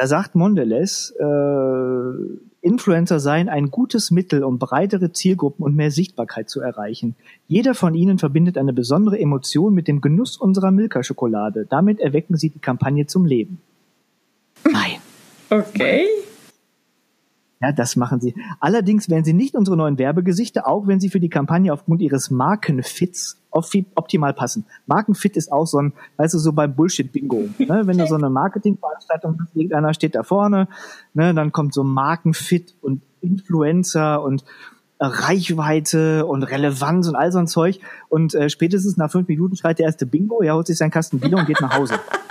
da 0.00 0.06
sagt 0.06 0.34
Mondelez, 0.34 1.12
äh, 1.20 2.12
Influencer 2.62 3.20
seien 3.20 3.50
ein 3.50 3.70
gutes 3.70 4.10
Mittel, 4.10 4.44
um 4.44 4.58
breitere 4.58 5.12
Zielgruppen 5.12 5.62
und 5.62 5.76
mehr 5.76 5.90
Sichtbarkeit 5.90 6.48
zu 6.48 6.62
erreichen. 6.62 7.16
Jeder 7.48 7.74
von 7.74 7.94
ihnen 7.94 8.18
verbindet 8.18 8.56
eine 8.56 8.72
besondere 8.72 9.20
Emotion 9.20 9.74
mit 9.74 9.88
dem 9.88 10.00
Genuss 10.00 10.38
unserer 10.38 10.70
Milka-Schokolade. 10.70 11.66
Damit 11.68 12.00
erwecken 12.00 12.38
sie 12.38 12.48
die 12.48 12.60
Kampagne 12.60 13.04
zum 13.04 13.26
Leben. 13.26 13.60
Nein. 14.64 15.00
Okay. 15.50 16.06
Ja, 17.62 17.72
das 17.72 17.94
machen 17.94 18.20
sie. 18.20 18.34
Allerdings 18.58 19.10
wären 19.10 19.22
sie 19.22 19.34
nicht 19.34 19.54
unsere 19.54 19.76
neuen 19.76 19.98
Werbegesichter, 19.98 20.66
auch 20.66 20.86
wenn 20.86 20.98
sie 20.98 21.10
für 21.10 21.20
die 21.20 21.28
Kampagne 21.28 21.72
aufgrund 21.74 22.00
ihres 22.00 22.30
Markenfits 22.30 23.38
optimal 23.50 24.32
passen. 24.32 24.64
Markenfit 24.86 25.36
ist 25.36 25.52
auch 25.52 25.66
so 25.66 25.78
ein, 25.78 25.92
weißt 26.16 26.34
du, 26.34 26.38
so 26.38 26.52
beim 26.52 26.74
Bullshit-Bingo. 26.74 27.48
Ne? 27.58 27.82
Wenn 27.84 27.98
du 27.98 28.06
so 28.06 28.14
eine 28.14 28.30
Marketingveranstaltung 28.30 29.38
hast, 29.40 29.54
irgendeiner 29.54 29.92
steht 29.92 30.14
da 30.14 30.22
vorne, 30.22 30.68
ne? 31.12 31.34
dann 31.34 31.52
kommt 31.52 31.74
so 31.74 31.84
Markenfit 31.84 32.74
und 32.80 33.02
Influencer 33.20 34.22
und 34.22 34.44
Reichweite 34.98 36.24
und 36.26 36.44
Relevanz 36.44 37.08
und 37.08 37.16
all 37.16 37.32
so 37.32 37.38
ein 37.38 37.46
Zeug. 37.46 37.80
Und 38.08 38.34
äh, 38.34 38.48
spätestens 38.48 38.96
nach 38.96 39.10
fünf 39.10 39.28
Minuten 39.28 39.56
schreit 39.56 39.78
der 39.78 39.86
erste 39.86 40.06
Bingo, 40.06 40.40
er 40.42 40.54
holt 40.54 40.66
sich 40.66 40.78
seinen 40.78 40.90
Kasten 40.90 41.20
Bier 41.20 41.36
und 41.36 41.46
geht 41.46 41.60
nach 41.60 41.76
Hause. 41.76 41.94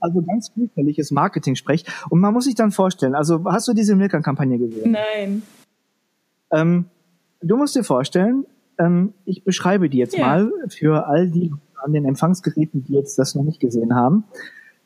Also 0.00 0.22
ganz 0.22 0.48
fürchterliches 0.48 1.10
Marketing-Sprech. 1.10 1.84
Und 2.08 2.20
man 2.20 2.32
muss 2.32 2.44
sich 2.44 2.54
dann 2.54 2.72
vorstellen, 2.72 3.14
also 3.14 3.44
hast 3.44 3.68
du 3.68 3.72
diese 3.72 3.94
Milka-Kampagne 3.94 4.58
gesehen? 4.58 4.92
Nein. 4.92 5.42
Ähm, 6.50 6.86
du 7.40 7.56
musst 7.56 7.76
dir 7.76 7.84
vorstellen, 7.84 8.46
ähm, 8.78 9.14
ich 9.24 9.44
beschreibe 9.44 9.88
die 9.88 9.98
jetzt 9.98 10.16
ja. 10.16 10.26
mal 10.26 10.52
für 10.68 11.06
all 11.06 11.30
die 11.30 11.52
an 11.82 11.92
den 11.92 12.04
Empfangsgeräten, 12.04 12.84
die 12.84 12.94
jetzt 12.94 13.18
das 13.18 13.34
noch 13.34 13.44
nicht 13.44 13.60
gesehen 13.60 13.94
haben. 13.94 14.24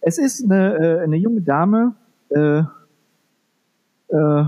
Es 0.01 0.19
ist 0.19 0.45
eine, 0.45 0.77
äh, 0.77 1.01
eine 1.01 1.17
junge 1.17 1.41
Dame, 1.41 1.95
äh, 2.29 2.63
äh, 4.09 4.45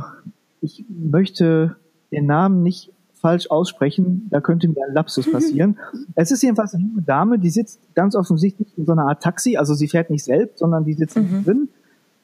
ich 0.60 0.84
möchte 0.88 1.76
den 2.12 2.26
Namen 2.26 2.62
nicht 2.62 2.92
falsch 3.26 3.50
aussprechen, 3.50 4.28
da 4.30 4.40
könnte 4.40 4.68
mir 4.68 4.86
ein 4.86 4.94
Lapsus 4.94 5.28
passieren. 5.30 5.78
es 6.14 6.30
ist 6.30 6.44
jedenfalls 6.44 6.74
eine 6.74 6.84
junge 6.84 7.02
Dame, 7.02 7.40
die 7.40 7.50
sitzt 7.50 7.80
ganz 7.96 8.14
offensichtlich 8.14 8.68
in 8.76 8.86
so 8.86 8.92
einer 8.92 9.08
Art 9.08 9.20
Taxi, 9.20 9.56
also 9.56 9.74
sie 9.74 9.88
fährt 9.88 10.10
nicht 10.10 10.22
selbst, 10.22 10.60
sondern 10.60 10.84
die 10.84 10.94
sitzt 10.94 11.16
mhm. 11.16 11.44
drin. 11.44 11.68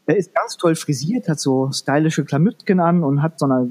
Er 0.07 0.17
ist 0.17 0.33
ganz 0.33 0.57
toll 0.57 0.77
frisiert, 0.77 1.29
hat 1.29 1.41
so 1.41 1.73
stylische 1.73 2.25
Klamütken 2.25 2.79
an 2.79 3.03
und 3.03 3.21
hat 3.21 3.41
so 3.41 3.47
eine 3.47 3.69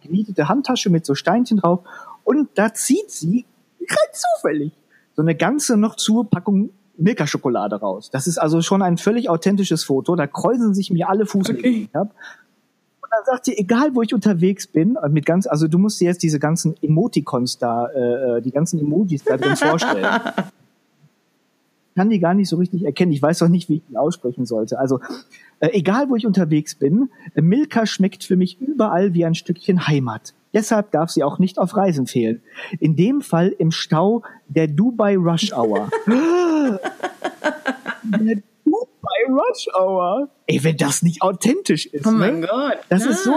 genietete 0.00 0.48
Handtasche 0.48 0.90
mit 0.90 1.04
so 1.04 1.16
Steinchen 1.16 1.58
drauf 1.58 1.80
und 2.22 2.50
da 2.54 2.72
zieht 2.72 3.10
sie 3.10 3.44
ganz 3.80 4.22
zufällig 4.36 4.72
so 5.16 5.22
eine 5.22 5.34
ganze 5.34 5.76
noch 5.76 5.96
zur 5.96 6.30
Packung 6.30 6.70
Milka-Schokolade 6.96 7.80
raus. 7.80 8.10
Das 8.12 8.28
ist 8.28 8.38
also 8.38 8.62
schon 8.62 8.80
ein 8.80 8.96
völlig 8.98 9.28
authentisches 9.28 9.82
Foto. 9.82 10.14
Da 10.14 10.28
kreuzen 10.28 10.72
sich 10.72 10.92
mir 10.92 11.08
alle 11.08 11.26
Fußnägel. 11.26 11.88
Okay. 11.92 12.08
Dann 13.14 13.24
sagt 13.26 13.44
sie, 13.44 13.56
egal 13.56 13.94
wo 13.94 14.02
ich 14.02 14.12
unterwegs 14.12 14.66
bin, 14.66 14.98
mit 15.10 15.24
ganz, 15.24 15.46
also 15.46 15.68
du 15.68 15.78
musst 15.78 16.00
dir 16.00 16.06
jetzt 16.06 16.22
diese 16.22 16.40
ganzen 16.40 16.74
Emoticons 16.82 17.58
da, 17.58 17.86
äh, 17.86 18.38
äh 18.38 18.40
die 18.42 18.50
ganzen 18.50 18.80
Emojis 18.80 19.22
da 19.22 19.36
drin 19.36 19.56
vorstellen. 19.56 20.04
kann 21.94 22.10
die 22.10 22.18
gar 22.18 22.34
nicht 22.34 22.48
so 22.48 22.56
richtig 22.56 22.84
erkennen. 22.84 23.12
Ich 23.12 23.22
weiß 23.22 23.42
auch 23.42 23.48
nicht, 23.48 23.68
wie 23.68 23.76
ich 23.76 23.82
die 23.88 23.96
aussprechen 23.96 24.46
sollte. 24.46 24.80
Also 24.80 24.98
äh, 25.60 25.68
egal, 25.72 26.08
wo 26.08 26.16
ich 26.16 26.26
unterwegs 26.26 26.74
bin, 26.74 27.08
Milka 27.36 27.86
schmeckt 27.86 28.24
für 28.24 28.34
mich 28.34 28.60
überall 28.60 29.14
wie 29.14 29.24
ein 29.24 29.36
Stückchen 29.36 29.86
Heimat. 29.86 30.34
Deshalb 30.52 30.90
darf 30.90 31.10
sie 31.10 31.22
auch 31.22 31.38
nicht 31.38 31.58
auf 31.58 31.76
Reisen 31.76 32.08
fehlen. 32.08 32.42
In 32.80 32.96
dem 32.96 33.20
Fall 33.20 33.54
im 33.58 33.70
Stau 33.70 34.22
der 34.48 34.66
Dubai 34.66 35.16
Rush 35.16 35.52
Hour. 35.52 35.88
der 38.02 38.42
Rush 39.32 39.68
Hour. 39.74 40.28
Ey, 40.46 40.62
wenn 40.62 40.76
das 40.76 41.02
nicht 41.02 41.22
authentisch 41.22 41.86
ist. 41.86 42.06
Oh 42.06 42.10
mein 42.10 42.40
ne? 42.40 42.46
Gott. 42.46 42.78
Das 42.88 43.04
ja. 43.04 43.10
ist 43.10 43.24
so. 43.24 43.32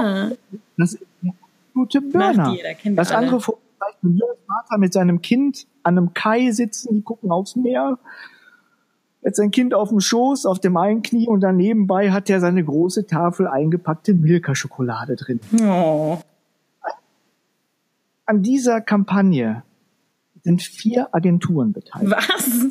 Das 0.77 0.93
ist 0.93 1.05
eine 1.21 1.33
gute 1.73 2.01
Burner. 2.01 2.55
das 2.83 3.11
andere 3.11 3.39
zeigt 3.39 4.03
ein 4.03 4.19
Vater 4.47 4.77
mit 4.77 4.93
seinem 4.93 5.21
Kind 5.21 5.67
an 5.83 5.97
einem 5.97 6.13
Kai 6.13 6.51
sitzen, 6.51 6.95
die 6.95 7.01
gucken 7.01 7.31
aufs 7.31 7.55
Meer. 7.55 7.99
Jetzt 9.23 9.37
sein 9.37 9.51
Kind 9.51 9.73
auf 9.73 9.89
dem 9.89 9.99
Schoß, 9.99 10.45
auf 10.45 10.59
dem 10.59 10.77
einen 10.77 11.01
Knie 11.01 11.27
und 11.27 11.41
dann 11.41 11.57
nebenbei 11.57 12.11
hat 12.11 12.29
er 12.29 12.39
seine 12.39 12.63
große 12.63 13.07
Tafel 13.07 13.47
eingepackte 13.47 14.13
Milka-Schokolade 14.13 15.15
drin. 15.15 15.39
Oh 15.61 16.19
an 18.27 18.43
dieser 18.43 18.81
Kampagne 18.81 19.63
sind 20.43 20.61
vier 20.61 21.07
Agenturen 21.15 21.73
beteiligt. 21.73 22.15
Was? 22.15 22.65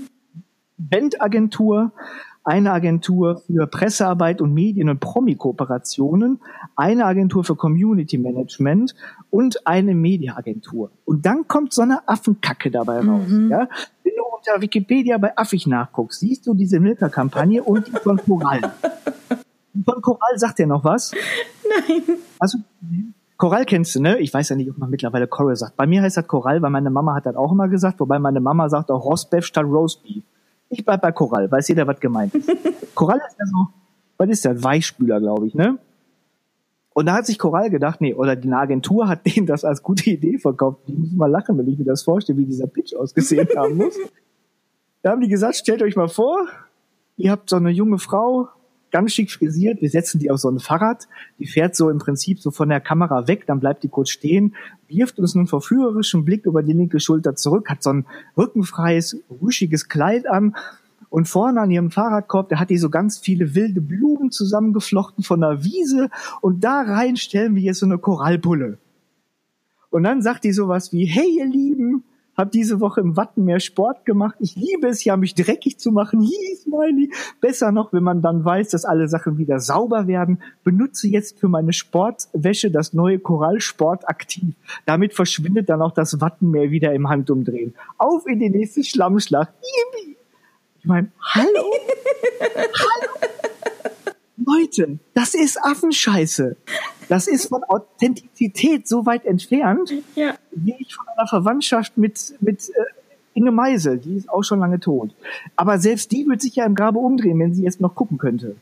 Bandagentur, 0.78 1.92
eine 2.46 2.72
Agentur 2.72 3.42
für 3.46 3.66
Pressearbeit 3.66 4.40
und 4.40 4.54
Medien- 4.54 4.88
und 4.88 5.00
Promi-Kooperationen, 5.00 6.40
eine 6.76 7.04
Agentur 7.04 7.42
für 7.42 7.56
Community 7.56 8.18
Management 8.18 8.94
und 9.30 9.66
eine 9.66 9.96
Mediaagentur. 9.96 10.92
Und 11.04 11.26
dann 11.26 11.48
kommt 11.48 11.72
so 11.72 11.82
eine 11.82 12.08
Affenkacke 12.08 12.70
dabei 12.70 13.00
raus. 13.00 13.28
Mhm. 13.28 13.50
Ja? 13.50 13.68
Wenn 14.04 14.12
du 14.16 14.22
unter 14.36 14.62
Wikipedia 14.62 15.18
bei 15.18 15.36
Affig 15.36 15.66
nachguckst, 15.66 16.20
siehst 16.20 16.46
du 16.46 16.54
diese 16.54 16.78
Milka-Kampagne 16.78 17.64
und 17.64 17.88
die 17.88 17.92
von 17.92 18.16
Coral. 18.16 18.60
von 19.84 20.00
Coral 20.00 20.38
sagt 20.38 20.60
dir 20.60 20.68
noch 20.68 20.84
was? 20.84 21.12
Nein. 21.68 22.02
Also 22.38 22.58
Korall 23.36 23.64
kennst 23.64 23.96
du, 23.96 24.00
ne? 24.00 24.18
Ich 24.18 24.32
weiß 24.32 24.50
ja 24.50 24.56
nicht, 24.56 24.70
ob 24.70 24.78
man 24.78 24.88
mittlerweile 24.88 25.26
Coral 25.26 25.56
sagt. 25.56 25.76
Bei 25.76 25.86
mir 25.86 26.00
heißt 26.00 26.16
das 26.16 26.28
Korall, 26.28 26.62
weil 26.62 26.70
meine 26.70 26.90
Mama 26.90 27.16
hat 27.16 27.26
das 27.26 27.34
auch 27.34 27.50
immer 27.50 27.66
gesagt, 27.66 27.98
wobei 27.98 28.20
meine 28.20 28.40
Mama 28.40 28.68
sagt 28.68 28.92
auch 28.92 29.04
Rostbeef 29.04 29.44
statt 29.44 29.66
Roastbeef. 29.66 30.22
Ich 30.68 30.84
bleib 30.84 31.02
bei 31.02 31.12
Korall, 31.12 31.50
weiß 31.50 31.68
jeder, 31.68 31.86
was 31.86 32.00
gemeint 32.00 32.34
ist. 32.34 32.50
Korall 32.94 33.20
ist 33.26 33.36
ja 33.38 33.46
so, 33.46 33.68
was 34.16 34.28
ist 34.28 34.44
der? 34.44 34.62
Weichspüler, 34.62 35.20
glaube 35.20 35.46
ich, 35.46 35.54
ne? 35.54 35.78
Und 36.96 37.04
da 37.04 37.12
hat 37.12 37.26
sich 37.26 37.38
Korall 37.38 37.68
gedacht, 37.68 38.00
nee, 38.00 38.14
oder 38.14 38.36
die 38.36 38.50
Agentur 38.50 39.06
hat 39.06 39.26
denen 39.36 39.46
das 39.46 39.64
als 39.64 39.82
gute 39.82 40.08
Idee 40.10 40.38
verkauft. 40.38 40.80
Die 40.88 40.94
müssen 40.94 41.18
mal 41.18 41.30
lachen, 41.30 41.58
wenn 41.58 41.68
ich 41.68 41.78
mir 41.78 41.84
das 41.84 42.02
vorstelle, 42.02 42.38
wie 42.38 42.46
dieser 42.46 42.66
Pitch 42.66 42.94
ausgesehen 42.94 43.48
haben 43.56 43.76
muss. 43.76 43.96
Da 45.02 45.12
haben 45.12 45.20
die 45.20 45.28
gesagt, 45.28 45.54
stellt 45.54 45.82
euch 45.82 45.94
mal 45.94 46.08
vor, 46.08 46.48
ihr 47.16 47.30
habt 47.30 47.48
so 47.48 47.54
eine 47.54 47.70
junge 47.70 48.00
Frau, 48.00 48.48
ganz 48.90 49.12
schick 49.12 49.30
frisiert. 49.30 49.80
Wir 49.80 49.90
setzen 49.90 50.18
die 50.18 50.30
auf 50.30 50.38
so 50.38 50.48
ein 50.48 50.58
Fahrrad. 50.58 51.08
Die 51.38 51.46
fährt 51.46 51.76
so 51.76 51.90
im 51.90 51.98
Prinzip 51.98 52.40
so 52.40 52.50
von 52.50 52.68
der 52.68 52.80
Kamera 52.80 53.28
weg, 53.28 53.46
dann 53.46 53.60
bleibt 53.60 53.82
die 53.82 53.88
kurz 53.88 54.10
stehen, 54.10 54.54
wirft 54.88 55.18
uns 55.18 55.36
einen 55.36 55.46
verführerischen 55.46 56.24
Blick 56.24 56.46
über 56.46 56.62
die 56.62 56.72
linke 56.72 57.00
Schulter 57.00 57.34
zurück, 57.34 57.68
hat 57.68 57.82
so 57.82 57.90
ein 57.90 58.06
rückenfreies, 58.36 59.22
rüschiges 59.42 59.88
Kleid 59.88 60.26
an. 60.26 60.54
Und 61.08 61.28
vorne 61.28 61.60
an 61.60 61.70
ihrem 61.70 61.90
Fahrradkorb, 61.90 62.48
da 62.48 62.58
hat 62.58 62.68
die 62.68 62.78
so 62.78 62.90
ganz 62.90 63.18
viele 63.18 63.54
wilde 63.54 63.80
Blumen 63.80 64.30
zusammengeflochten 64.32 65.22
von 65.22 65.40
der 65.40 65.62
Wiese. 65.64 66.10
Und 66.40 66.64
da 66.64 66.82
rein 66.82 67.16
stellen 67.16 67.54
wir 67.54 67.62
jetzt 67.62 67.78
so 67.78 67.86
eine 67.86 67.98
Korallpulle. 67.98 68.78
Und 69.90 70.02
dann 70.02 70.20
sagt 70.20 70.44
die 70.44 70.52
sowas 70.52 70.92
wie, 70.92 71.06
hey 71.06 71.38
ihr 71.38 71.46
Lieben, 71.46 72.04
habe 72.36 72.50
diese 72.50 72.80
Woche 72.80 73.00
im 73.00 73.16
Wattenmeer 73.16 73.60
Sport 73.60 74.04
gemacht. 74.04 74.36
Ich 74.40 74.56
liebe 74.56 74.88
es 74.88 75.04
ja, 75.04 75.16
mich 75.16 75.34
dreckig 75.34 75.78
zu 75.78 75.90
machen. 75.90 76.20
Hi, 76.20 76.56
Smiley. 76.56 77.10
Besser 77.40 77.72
noch, 77.72 77.92
wenn 77.92 78.02
man 78.02 78.22
dann 78.22 78.44
weiß, 78.44 78.68
dass 78.70 78.84
alle 78.84 79.08
Sachen 79.08 79.38
wieder 79.38 79.58
sauber 79.58 80.06
werden. 80.06 80.42
Benutze 80.62 81.08
jetzt 81.08 81.38
für 81.38 81.48
meine 81.48 81.72
Sportwäsche 81.72 82.70
das 82.70 82.92
neue 82.92 83.18
Korallsport 83.18 84.08
aktiv. 84.08 84.54
Damit 84.84 85.14
verschwindet 85.14 85.68
dann 85.68 85.80
auch 85.80 85.92
das 85.92 86.20
Wattenmeer 86.20 86.70
wieder 86.70 86.92
im 86.92 87.08
Handumdrehen. 87.08 87.74
Auf 87.98 88.26
in 88.26 88.38
die 88.38 88.50
nächste 88.50 88.84
Schlammschlacht. 88.84 89.52
Ich 90.78 90.84
meine, 90.84 91.10
hallo? 91.20 91.46
hallo? 92.40 93.52
Leute, 94.46 94.98
das 95.12 95.34
ist 95.34 95.58
Affenscheiße. 95.62 96.56
Das 97.08 97.26
ist 97.26 97.48
von 97.48 97.64
Authentizität 97.64 98.86
so 98.86 99.04
weit 99.04 99.24
entfernt, 99.24 99.92
ja. 100.14 100.34
wie 100.52 100.76
ich 100.78 100.94
von 100.94 101.06
einer 101.08 101.26
Verwandtschaft 101.26 101.98
mit, 101.98 102.34
mit 102.40 102.68
äh, 102.70 102.82
Inge 103.34 103.50
Meisel, 103.50 103.98
die 103.98 104.16
ist 104.16 104.30
auch 104.30 104.42
schon 104.42 104.60
lange 104.60 104.80
tot. 104.80 105.14
Aber 105.56 105.78
selbst 105.78 106.10
die 106.12 106.26
wird 106.26 106.40
sich 106.40 106.56
ja 106.56 106.64
im 106.64 106.74
Grabe 106.74 106.98
umdrehen, 106.98 107.38
wenn 107.38 107.54
sie 107.54 107.64
jetzt 107.64 107.80
noch 107.80 107.94
gucken 107.94 108.18
könnte. 108.18 108.56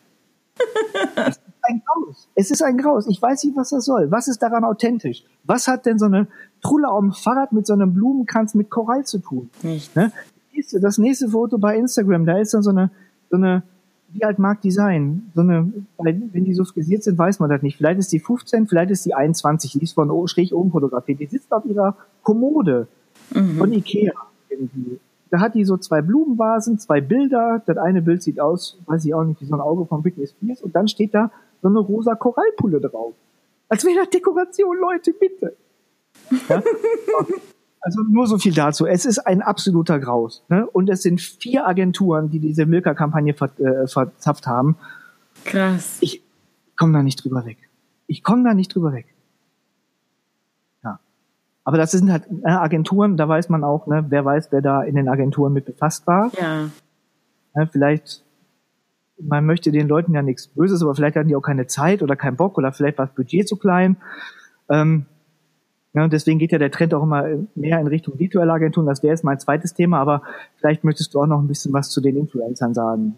es 1.16 1.36
ist 1.36 1.42
ein 1.62 1.82
Graus. 1.84 2.28
Es 2.34 2.50
ist 2.50 2.62
ein 2.62 2.78
Graus. 2.78 3.06
Ich 3.06 3.20
weiß 3.20 3.44
nicht, 3.44 3.56
was 3.56 3.70
das 3.70 3.84
soll. 3.84 4.10
Was 4.10 4.26
ist 4.26 4.42
daran 4.42 4.64
authentisch? 4.64 5.22
Was 5.44 5.68
hat 5.68 5.86
denn 5.86 5.98
so 5.98 6.06
eine 6.06 6.28
Trulle 6.62 6.88
auf 6.88 7.00
dem 7.00 7.12
Fahrrad 7.12 7.52
mit 7.52 7.66
so 7.66 7.72
einem 7.74 7.92
Blumenkranz 7.92 8.54
mit 8.54 8.70
Korall 8.70 9.04
zu 9.04 9.18
tun? 9.18 9.50
Nicht. 9.62 9.94
Ne? 9.94 10.12
Das 10.80 10.98
nächste 10.98 11.28
Foto 11.28 11.58
bei 11.58 11.76
Instagram, 11.76 12.26
da 12.26 12.38
ist 12.38 12.54
dann 12.54 12.62
so 12.62 12.70
eine, 12.70 12.90
so 13.30 13.36
eine 13.36 13.64
wie 14.14 14.24
alt 14.24 14.38
mag 14.38 14.60
die 14.60 14.70
sein? 14.70 15.30
So 15.34 15.40
eine, 15.40 15.72
wenn 15.98 16.44
die 16.44 16.54
so 16.54 16.64
frisiert 16.64 17.02
sind, 17.02 17.18
weiß 17.18 17.40
man 17.40 17.50
das 17.50 17.62
nicht. 17.62 17.76
Vielleicht 17.76 17.98
ist 17.98 18.12
die 18.12 18.20
15, 18.20 18.68
vielleicht 18.68 18.90
ist 18.90 19.04
die 19.04 19.14
21, 19.14 19.72
die 19.72 19.82
ist 19.82 19.92
von 19.92 20.28
schräg 20.28 20.52
oben 20.52 20.70
fotografiert. 20.70 21.20
Die 21.20 21.26
sitzt 21.26 21.52
auf 21.52 21.64
ihrer 21.64 21.96
Kommode 22.22 22.86
mhm. 23.34 23.58
von 23.58 23.72
Ikea 23.72 24.14
irgendwie. 24.48 25.00
Da 25.30 25.40
hat 25.40 25.56
die 25.56 25.64
so 25.64 25.76
zwei 25.76 26.00
Blumenvasen, 26.00 26.78
zwei 26.78 27.00
Bilder. 27.00 27.60
Das 27.66 27.76
eine 27.76 28.02
Bild 28.02 28.22
sieht 28.22 28.38
aus, 28.38 28.78
weiß 28.86 29.04
ich 29.04 29.14
auch 29.14 29.24
nicht, 29.24 29.40
wie 29.40 29.46
so 29.46 29.54
ein 29.54 29.60
Auge 29.60 29.84
von 29.84 30.00
Britney 30.00 30.28
Spears. 30.28 30.62
Und 30.62 30.76
dann 30.76 30.86
steht 30.86 31.12
da 31.12 31.32
so 31.60 31.68
eine 31.68 31.80
rosa 31.80 32.14
Korallpulle 32.14 32.80
drauf. 32.80 33.14
Als 33.68 33.84
wäre 33.84 33.96
das 33.96 34.10
Dekoration, 34.10 34.76
Leute, 34.78 35.12
bitte. 35.12 35.56
Ja? 36.48 36.62
Also 37.84 38.00
nur 38.00 38.26
so 38.26 38.38
viel 38.38 38.54
dazu. 38.54 38.86
Es 38.86 39.04
ist 39.04 39.18
ein 39.18 39.42
absoluter 39.42 40.00
Graus. 40.00 40.42
Ne? 40.48 40.66
Und 40.66 40.88
es 40.88 41.02
sind 41.02 41.20
vier 41.20 41.66
Agenturen, 41.66 42.30
die 42.30 42.38
diese 42.38 42.64
Milka-Kampagne 42.64 43.34
ver 43.34 43.50
äh, 43.60 43.86
verzapft 43.86 44.46
haben. 44.46 44.76
Krass. 45.44 45.98
Ich 46.00 46.22
komme 46.76 46.94
da 46.94 47.02
nicht 47.02 47.22
drüber 47.22 47.44
weg. 47.44 47.58
Ich 48.06 48.22
komme 48.22 48.42
da 48.42 48.54
nicht 48.54 48.74
drüber 48.74 48.94
weg. 48.94 49.14
Ja. 50.82 50.98
Aber 51.64 51.76
das 51.76 51.90
sind 51.90 52.10
halt 52.10 52.24
äh, 52.42 52.48
Agenturen, 52.48 53.18
da 53.18 53.28
weiß 53.28 53.50
man 53.50 53.64
auch, 53.64 53.86
ne, 53.86 54.06
wer 54.08 54.24
weiß, 54.24 54.50
wer 54.50 54.62
da 54.62 54.82
in 54.82 54.94
den 54.94 55.10
Agenturen 55.10 55.52
mit 55.52 55.66
befasst 55.66 56.06
war. 56.06 56.32
Ja. 56.40 56.70
Ne, 57.54 57.68
vielleicht, 57.70 58.24
man 59.20 59.44
möchte 59.44 59.72
den 59.72 59.88
Leuten 59.88 60.14
ja 60.14 60.22
nichts 60.22 60.48
Böses, 60.48 60.82
aber 60.82 60.94
vielleicht 60.94 61.16
hatten 61.16 61.28
die 61.28 61.36
auch 61.36 61.42
keine 61.42 61.66
Zeit 61.66 62.02
oder 62.02 62.16
keinen 62.16 62.36
Bock 62.36 62.56
oder 62.56 62.72
vielleicht 62.72 62.96
war 62.96 63.04
das 63.08 63.14
Budget 63.14 63.46
zu 63.46 63.58
klein. 63.58 63.98
Ähm, 64.70 65.04
ja, 65.94 66.02
und 66.02 66.12
deswegen 66.12 66.40
geht 66.40 66.50
ja 66.50 66.58
der 66.58 66.72
Trend 66.72 66.92
auch 66.92 67.02
immer 67.04 67.24
mehr 67.54 67.78
in 67.78 67.86
Richtung 67.86 68.18
virtuelle. 68.18 68.70
Das 68.86 69.02
wäre 69.02 69.12
jetzt 69.12 69.22
mein 69.22 69.38
zweites 69.38 69.74
Thema, 69.74 70.00
aber 70.00 70.22
vielleicht 70.56 70.82
möchtest 70.82 71.14
du 71.14 71.22
auch 71.22 71.26
noch 71.26 71.38
ein 71.38 71.46
bisschen 71.46 71.72
was 71.72 71.90
zu 71.90 72.00
den 72.00 72.16
Influencern 72.16 72.74
sagen. 72.74 73.14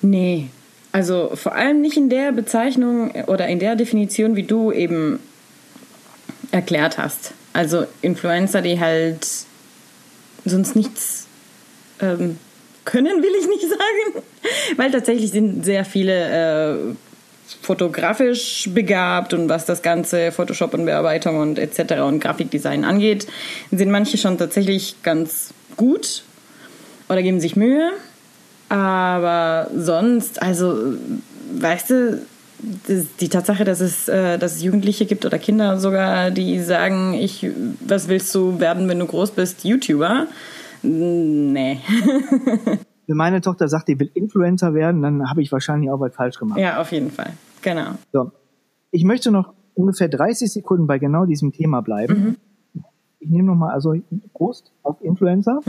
Nee, 0.00 0.48
also 0.92 1.30
vor 1.34 1.54
allem 1.54 1.80
nicht 1.80 1.96
in 1.96 2.08
der 2.08 2.30
Bezeichnung 2.30 3.10
oder 3.26 3.48
in 3.48 3.58
der 3.58 3.74
Definition, 3.74 4.36
wie 4.36 4.44
du 4.44 4.70
eben 4.70 5.18
erklärt 6.52 6.96
hast. 6.96 7.32
Also 7.52 7.84
Influencer, 8.02 8.62
die 8.62 8.78
halt 8.78 9.26
sonst 10.44 10.76
nichts 10.76 11.26
ähm, 12.00 12.38
können, 12.84 13.22
will 13.22 13.32
ich 13.40 13.48
nicht 13.48 13.62
sagen. 13.68 14.24
Weil 14.76 14.92
tatsächlich 14.92 15.32
sind 15.32 15.64
sehr 15.64 15.84
viele 15.84 16.12
äh, 16.12 16.94
fotografisch 17.62 18.68
begabt 18.72 19.34
und 19.34 19.48
was 19.48 19.66
das 19.66 19.82
ganze 19.82 20.32
Photoshop 20.32 20.74
und 20.74 20.84
Bearbeitung 20.84 21.38
und 21.38 21.58
etc. 21.58 22.00
und 22.02 22.20
Grafikdesign 22.20 22.84
angeht, 22.84 23.26
sind 23.70 23.90
manche 23.90 24.18
schon 24.18 24.38
tatsächlich 24.38 25.02
ganz 25.02 25.52
gut 25.76 26.22
oder 27.08 27.22
geben 27.22 27.40
sich 27.40 27.56
Mühe. 27.56 27.90
Aber 28.68 29.68
sonst, 29.74 30.40
also, 30.42 30.94
weißt 31.52 31.90
du, 31.90 32.26
die 33.20 33.28
Tatsache, 33.28 33.64
dass 33.64 33.80
es, 33.80 34.08
äh, 34.08 34.38
dass 34.38 34.56
es 34.56 34.62
Jugendliche 34.62 35.06
gibt 35.06 35.24
oder 35.24 35.38
Kinder 35.38 35.80
sogar, 35.80 36.30
die 36.30 36.60
sagen, 36.60 37.14
ich, 37.14 37.46
was 37.80 38.08
willst 38.08 38.34
du 38.34 38.60
werden, 38.60 38.88
wenn 38.88 38.98
du 38.98 39.06
groß 39.06 39.32
bist? 39.32 39.64
YouTuber? 39.64 40.26
Nee. 40.82 41.80
wenn 43.10 43.16
meine 43.16 43.40
Tochter 43.40 43.66
sagt, 43.66 43.88
die 43.88 43.98
will 43.98 44.08
Influencer 44.14 44.72
werden, 44.72 45.02
dann 45.02 45.28
habe 45.28 45.42
ich 45.42 45.50
wahrscheinlich 45.50 45.90
auch 45.90 45.98
was 45.98 46.14
falsch 46.14 46.38
gemacht. 46.38 46.60
Ja, 46.60 46.80
auf 46.80 46.92
jeden 46.92 47.10
Fall. 47.10 47.32
Genau. 47.60 47.94
So. 48.12 48.30
Ich 48.92 49.02
möchte 49.02 49.32
noch 49.32 49.52
ungefähr 49.74 50.08
30 50.08 50.52
Sekunden 50.52 50.86
bei 50.86 51.00
genau 51.00 51.26
diesem 51.26 51.50
Thema 51.50 51.80
bleiben. 51.80 52.36
Mhm. 52.74 52.82
Ich 53.18 53.28
nehme 53.28 53.48
nochmal, 53.48 53.74
also 53.74 53.96
Prost 54.32 54.70
auf 54.84 55.02
Influencer. 55.02 55.58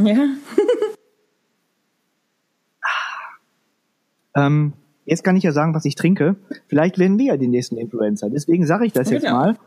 Ja. 4.36 4.46
ähm, 4.46 4.74
jetzt 5.06 5.24
kann 5.24 5.36
ich 5.36 5.44
ja 5.44 5.52
sagen, 5.52 5.74
was 5.74 5.86
ich 5.86 5.96
trinke. 5.96 6.36
Vielleicht 6.68 7.00
werden 7.00 7.18
wir 7.18 7.26
ja 7.26 7.38
den 7.38 7.50
nächsten 7.50 7.76
Influencer. 7.76 8.30
Deswegen 8.30 8.68
sage 8.68 8.86
ich 8.86 8.94
das 8.94 9.10
genau. 9.10 9.24
jetzt 9.24 9.32
mal. 9.32 9.58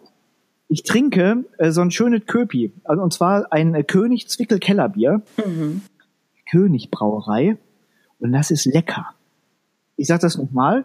Ich 0.68 0.84
trinke 0.84 1.44
äh, 1.58 1.72
so 1.72 1.80
ein 1.80 1.90
schönes 1.90 2.24
Köpi. 2.26 2.72
Also, 2.84 3.02
und 3.02 3.12
zwar 3.12 3.52
ein 3.52 3.74
äh, 3.74 3.82
König 3.82 4.28
Zwickel 4.28 4.60
Kellerbier. 4.60 5.22
Mhm. 5.44 5.82
König 6.50 6.90
Brauerei. 6.90 7.56
Und 8.18 8.32
das 8.32 8.50
ist 8.50 8.64
lecker. 8.64 9.14
Ich 9.96 10.06
sage 10.06 10.22
das 10.22 10.38
nochmal. 10.38 10.84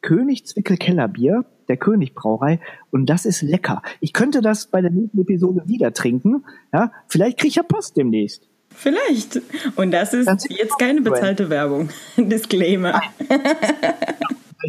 König 0.00 0.46
Zwickel 0.46 0.76
Kellerbier, 0.76 1.44
der 1.68 1.76
König 1.76 2.14
Brauerei. 2.14 2.60
Und 2.90 3.06
das 3.06 3.24
ist 3.24 3.42
lecker. 3.42 3.82
Ich 4.00 4.12
könnte 4.12 4.40
das 4.40 4.66
bei 4.66 4.80
der 4.80 4.90
nächsten 4.90 5.20
Episode 5.20 5.62
wieder 5.66 5.92
trinken. 5.92 6.44
Ja, 6.72 6.92
vielleicht 7.08 7.38
kriege 7.38 7.48
ich 7.48 7.54
ja 7.56 7.62
Post 7.62 7.96
demnächst. 7.96 8.48
Vielleicht. 8.74 9.40
Und 9.76 9.90
das 9.90 10.14
ist 10.14 10.48
jetzt 10.50 10.78
keine 10.78 11.02
bezahlte 11.02 11.50
Werbung. 11.50 11.90
Disclaimer. 12.16 13.00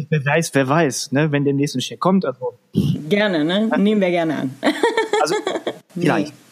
wer 0.08 0.24
weiß, 0.24 0.50
wer 0.54 0.68
weiß, 0.68 1.12
ne, 1.12 1.32
wenn 1.32 1.44
der 1.44 1.54
nächste 1.54 1.78
Check 1.78 2.00
kommt. 2.00 2.24
Also. 2.24 2.58
Gerne, 3.08 3.44
ne? 3.44 3.70
Nehmen 3.78 4.00
wir 4.00 4.10
gerne 4.10 4.36
an. 4.36 4.50
also, 5.20 5.34
vielleicht. 5.94 6.32
Nee. 6.32 6.43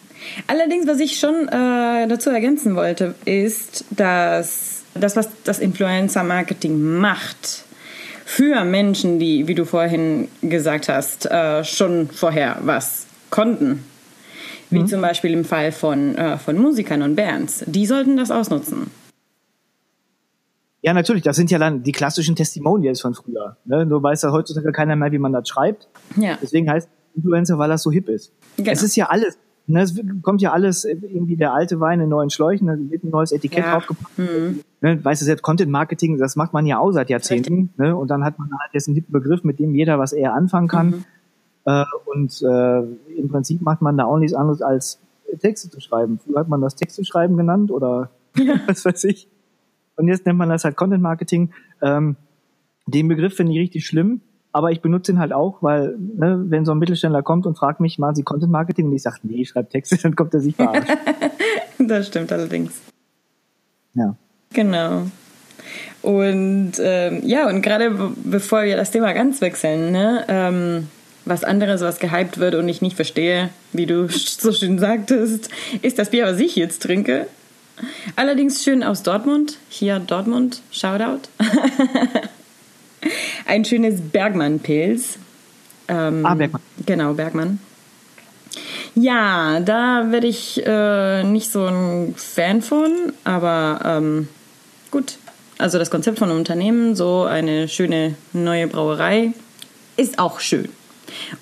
Allerdings, 0.46 0.86
was 0.86 1.00
ich 1.00 1.18
schon 1.18 1.48
äh, 1.48 2.08
dazu 2.08 2.30
ergänzen 2.30 2.74
wollte, 2.74 3.14
ist, 3.24 3.84
dass 3.90 4.82
das, 4.94 5.16
was 5.16 5.28
das 5.44 5.58
Influencer-Marketing 5.58 6.98
macht, 6.98 7.64
für 8.24 8.64
Menschen, 8.64 9.18
die, 9.18 9.46
wie 9.46 9.54
du 9.54 9.64
vorhin 9.64 10.28
gesagt 10.40 10.88
hast, 10.88 11.26
äh, 11.26 11.64
schon 11.64 12.08
vorher 12.08 12.58
was 12.62 13.06
konnten, 13.30 13.84
wie 14.70 14.80
mhm. 14.80 14.86
zum 14.86 15.00
Beispiel 15.02 15.32
im 15.32 15.44
Fall 15.44 15.72
von, 15.72 16.16
äh, 16.16 16.38
von 16.38 16.56
Musikern 16.56 17.02
und 17.02 17.14
Bands, 17.14 17.64
die 17.66 17.84
sollten 17.84 18.16
das 18.16 18.30
ausnutzen. 18.30 18.90
Ja, 20.80 20.94
natürlich, 20.94 21.22
das 21.22 21.36
sind 21.36 21.50
ja 21.50 21.58
dann 21.58 21.82
die 21.82 21.92
klassischen 21.92 22.34
Testimonials 22.34 23.00
von 23.00 23.14
früher. 23.14 23.56
Ne? 23.64 23.86
Nur 23.86 24.02
weiß 24.02 24.22
ja 24.22 24.32
heutzutage 24.32 24.72
keiner 24.72 24.96
mehr, 24.96 25.12
wie 25.12 25.18
man 25.18 25.32
das 25.32 25.48
schreibt. 25.48 25.88
Ja. 26.16 26.38
Deswegen 26.42 26.68
heißt 26.68 26.88
Influencer, 27.14 27.58
weil 27.58 27.68
das 27.68 27.82
so 27.82 27.92
hip 27.92 28.08
ist. 28.08 28.32
Genau. 28.56 28.70
Es 28.70 28.82
ist 28.82 28.96
ja 28.96 29.06
alles, 29.06 29.38
ne, 29.72 29.82
es 29.82 30.00
kommt 30.22 30.42
ja 30.42 30.52
alles 30.52 30.84
irgendwie 30.84 31.36
der 31.36 31.52
alte 31.52 31.80
Wein 31.80 32.00
in 32.00 32.08
neuen 32.08 32.30
Schläuchen, 32.30 32.66
da 32.66 32.74
wird 32.78 33.04
ein 33.04 33.10
neues 33.10 33.32
Etikett 33.32 33.64
ja. 33.64 33.72
draufgepackt. 33.72 34.18
Mhm. 34.18 34.60
Ne, 34.80 35.04
weißt 35.04 35.20
du, 35.22 35.24
selbst 35.24 35.42
Content 35.42 35.70
Marketing, 35.70 36.18
das 36.18 36.36
macht 36.36 36.52
man 36.52 36.66
ja 36.66 36.78
auch 36.78 36.92
seit 36.92 37.10
Jahrzehnten. 37.10 37.70
Ne? 37.76 37.96
Und 37.96 38.08
dann 38.08 38.24
hat 38.24 38.38
man 38.38 38.50
halt 38.50 38.74
jetzt 38.74 38.88
einen 38.88 38.94
hippen 38.94 39.12
Begriff, 39.12 39.44
mit 39.44 39.58
dem 39.58 39.74
jeder 39.74 39.98
was 39.98 40.12
eher 40.12 40.34
anfangen 40.34 40.68
kann. 40.68 40.86
Mhm. 40.86 41.04
Äh, 41.64 41.84
und 42.06 42.42
äh, 42.42 42.80
im 43.18 43.28
Prinzip 43.28 43.62
macht 43.62 43.82
man 43.82 43.96
da 43.96 44.04
auch 44.04 44.18
nichts 44.18 44.34
anderes 44.34 44.62
als 44.62 45.00
Texte 45.40 45.70
zu 45.70 45.80
schreiben. 45.80 46.18
Früher 46.18 46.40
hat 46.40 46.48
man 46.48 46.60
das 46.60 46.74
Texte 46.74 47.04
schreiben 47.04 47.36
genannt 47.36 47.70
oder 47.70 48.10
was 48.66 48.84
weiß 48.84 49.04
ich. 49.04 49.28
Und 49.96 50.08
jetzt 50.08 50.26
nennt 50.26 50.38
man 50.38 50.48
das 50.48 50.64
halt 50.64 50.76
Content 50.76 51.02
Marketing. 51.02 51.52
Ähm, 51.80 52.16
den 52.86 53.08
Begriff 53.08 53.34
finde 53.34 53.52
ich 53.52 53.58
richtig 53.58 53.86
schlimm, 53.86 54.20
aber 54.52 54.70
ich 54.70 54.80
benutze 54.80 55.12
ihn 55.12 55.18
halt 55.18 55.32
auch, 55.32 55.62
weil 55.62 55.96
ne, 55.98 56.44
wenn 56.48 56.64
so 56.64 56.72
ein 56.72 56.78
Mittelständler 56.78 57.22
kommt 57.22 57.46
und 57.46 57.56
fragt 57.56 57.80
mich, 57.80 57.98
machen 57.98 58.14
Sie 58.14 58.22
Content 58.22 58.52
Marketing? 58.52 58.86
Und 58.86 58.92
ich 58.92 59.02
sage, 59.02 59.18
nee, 59.22 59.42
ich 59.42 59.48
schreibe 59.48 59.68
Texte, 59.68 59.96
dann 59.96 60.14
kommt 60.14 60.34
er 60.34 60.40
sich 60.40 60.54
verarscht. 60.56 60.88
das 61.78 62.06
stimmt 62.06 62.30
allerdings. 62.32 62.80
Ja. 63.94 64.14
Genau. 64.52 65.06
Und 66.02 66.72
ähm, 66.80 67.22
ja, 67.24 67.48
und 67.48 67.62
gerade 67.62 68.12
bevor 68.24 68.64
wir 68.64 68.76
das 68.76 68.90
Thema 68.90 69.12
ganz 69.12 69.40
wechseln, 69.40 69.92
ne, 69.92 70.24
ähm, 70.28 70.88
was 71.24 71.44
anderes, 71.44 71.80
was 71.80 72.00
gehypt 72.00 72.38
wird 72.38 72.54
und 72.56 72.68
ich 72.68 72.82
nicht 72.82 72.96
verstehe, 72.96 73.50
wie 73.72 73.86
du 73.86 74.08
so 74.10 74.52
schön 74.52 74.78
sagtest, 74.78 75.48
ist 75.80 75.98
das 75.98 76.10
Bier, 76.10 76.26
was 76.26 76.40
ich 76.40 76.56
jetzt 76.56 76.82
trinke. 76.82 77.26
Allerdings 78.16 78.62
schön 78.62 78.82
aus 78.82 79.02
Dortmund. 79.02 79.58
Hier 79.68 79.98
Dortmund, 79.98 80.60
Shoutout. 80.70 81.28
Ein 83.46 83.64
schönes 83.64 84.00
Bergmann-Pilz. 84.00 85.18
Ähm, 85.88 86.24
ah, 86.24 86.34
Bergmann. 86.34 86.62
Genau, 86.86 87.14
Bergmann. 87.14 87.58
Ja, 88.94 89.60
da 89.60 90.10
werde 90.10 90.26
ich 90.26 90.62
äh, 90.66 91.24
nicht 91.24 91.50
so 91.50 91.64
ein 91.66 92.14
Fan 92.16 92.60
von, 92.60 93.12
aber 93.24 93.80
ähm, 93.84 94.28
gut. 94.90 95.16
Also 95.58 95.78
das 95.78 95.90
Konzept 95.90 96.18
von 96.18 96.28
einem 96.28 96.38
Unternehmen, 96.38 96.96
so 96.96 97.22
eine 97.22 97.68
schöne 97.68 98.16
neue 98.32 98.66
Brauerei, 98.66 99.32
ist 99.96 100.18
auch 100.18 100.40
schön. 100.40 100.68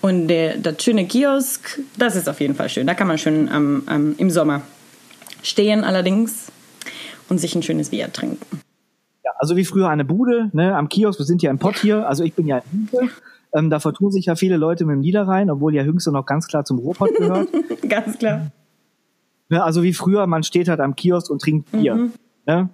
Und 0.01 0.29
der, 0.29 0.59
das 0.59 0.83
schöne 0.83 1.07
Kiosk, 1.07 1.81
das 1.97 2.17
ist 2.17 2.29
auf 2.29 2.41
jeden 2.41 2.55
Fall 2.55 2.69
schön. 2.69 2.87
Da 2.87 2.95
kann 2.95 3.09
man 3.09 3.19
schön 3.19 3.49
am, 3.49 3.83
am, 3.87 4.15
im 4.19 4.31
Sommer 4.31 4.63
stehen 5.43 5.85
allerdings 5.85 6.47
und 7.29 7.39
sich 7.39 7.55
ein 7.55 7.63
schönes 7.63 7.91
Bier 7.91 8.13
trinken. 8.13 8.61
Ja, 9.31 9.35
also 9.39 9.57
wie 9.57 9.65
früher 9.65 9.89
eine 9.89 10.05
Bude, 10.05 10.51
ne, 10.53 10.77
am 10.77 10.89
Kiosk, 10.89 11.19
wir 11.19 11.27
sind 11.27 11.43
ja 11.43 11.51
im 11.51 11.59
Pott 11.59 11.77
hier, 11.77 12.09
also 12.09 12.25
ich 12.25 12.35
bin 12.35 12.47
ja 12.47 12.59
in 12.59 12.89
Hünke. 12.93 13.13
Ähm, 13.53 13.69
da 13.69 13.81
vertun 13.81 14.13
sich 14.13 14.27
ja 14.27 14.37
viele 14.37 14.57
Leute 14.57 14.85
mit 14.85 14.95
dem 14.95 15.01
Niederrhein, 15.01 15.51
obwohl 15.51 15.75
ja 15.75 15.83
Hüngste 15.83 16.13
noch 16.13 16.25
ganz 16.25 16.47
klar 16.47 16.65
zum 16.65 16.79
Ruhrpott 16.79 17.15
gehört. 17.17 17.49
ganz 17.89 18.19
klar. 18.19 18.53
Ne, 19.49 19.63
also 19.63 19.83
wie 19.83 19.93
früher, 19.93 20.27
man 20.27 20.43
steht 20.43 20.69
halt 20.69 20.81
am 20.81 20.95
Kiosk 20.95 21.31
und 21.31 21.43
trinkt 21.43 21.71
Bier. 21.73 21.97
Mhm. 21.97 22.13
Ne? 22.47 22.69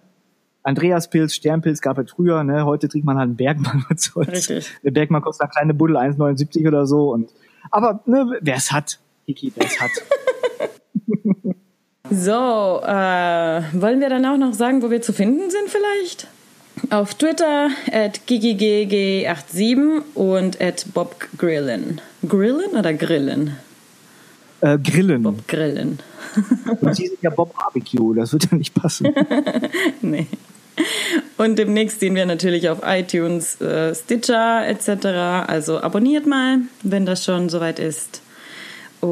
Andreaspilz, 0.63 1.35
Sternpilz 1.35 1.81
gab 1.81 1.99
es 1.99 2.11
früher, 2.11 2.45
ne? 2.45 2.65
heute 2.65 2.89
trinkt 2.89 3.07
man 3.07 3.17
halt 3.17 3.29
einen 3.29 3.37
Bergmann. 3.37 3.87
Was 3.89 4.15
Richtig. 4.17 4.71
Der 4.83 4.91
Bergmann 4.91 5.23
kostet 5.23 5.45
eine 5.45 5.51
kleine 5.51 5.75
Buddel 5.75 5.97
1,79 5.97 6.67
oder 6.69 6.87
so. 6.87 7.13
Und, 7.13 7.31
aber 7.71 8.01
ne, 8.05 8.39
wer 8.41 8.57
es 8.57 8.73
hat, 8.73 8.99
Kiki, 9.25 9.53
wer 9.55 9.67
es 9.67 9.81
hat. 9.81 9.91
So, 12.09 12.31
äh, 12.85 13.63
wollen 13.73 14.01
wir 14.01 14.09
dann 14.09 14.25
auch 14.27 14.37
noch 14.37 14.53
sagen, 14.53 14.81
wo 14.83 14.91
wir 14.91 15.03
zu 15.03 15.13
finden 15.13 15.51
sind 15.51 15.69
vielleicht? 15.69 16.29
Auf 16.91 17.15
Twitter 17.15 17.71
at 17.91 18.21
gigigg87 18.29 20.03
und 20.15 20.61
at 20.61 20.87
bobgrillen. 20.93 22.01
Grillen 22.29 22.77
oder 22.77 22.93
Grillen? 22.93 23.57
Äh, 24.61 24.79
Grillen. 24.79 25.23
Bob 25.23 25.49
Grillen. 25.49 25.99
und 26.81 26.95
sie 26.95 27.07
sind 27.09 27.23
ja 27.23 27.31
Bob 27.31 27.57
Barbecue, 27.57 28.15
das 28.15 28.33
wird 28.33 28.51
ja 28.51 28.57
nicht 28.59 28.75
passen. 28.75 29.15
nee. 30.03 30.27
Und 31.39 31.59
demnächst 31.59 32.01
sehen 32.01 32.15
wir 32.15 32.27
natürlich 32.27 32.69
auf 32.69 32.81
iTunes, 32.85 33.61
äh, 33.61 33.95
Stitcher 33.95 34.67
etc. 34.67 35.07
Also 35.49 35.81
abonniert 35.81 36.27
mal, 36.27 36.59
wenn 36.83 37.07
das 37.07 37.25
schon 37.25 37.49
soweit 37.49 37.79
ist. 37.79 38.21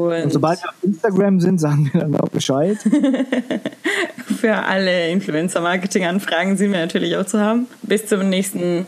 Und, 0.03 0.23
und, 0.23 0.33
sobald 0.33 0.61
wir 0.61 0.69
auf 0.69 0.83
Instagram 0.83 1.39
sind, 1.39 1.59
sagen 1.59 1.89
wir 1.91 2.01
dann 2.01 2.15
auch 2.17 2.29
Bescheid. 2.29 2.77
Für 4.39 4.55
alle 4.55 5.09
Influencer-Marketing-Anfragen 5.09 6.57
sind 6.57 6.71
wir 6.71 6.79
natürlich 6.79 7.15
auch 7.17 7.25
zu 7.25 7.39
haben. 7.39 7.67
Bis 7.83 8.05
zum 8.05 8.29
nächsten 8.29 8.85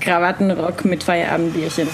Krawattenrock 0.00 0.84
mit 0.84 1.04
Feierabendbierchen. 1.04 1.88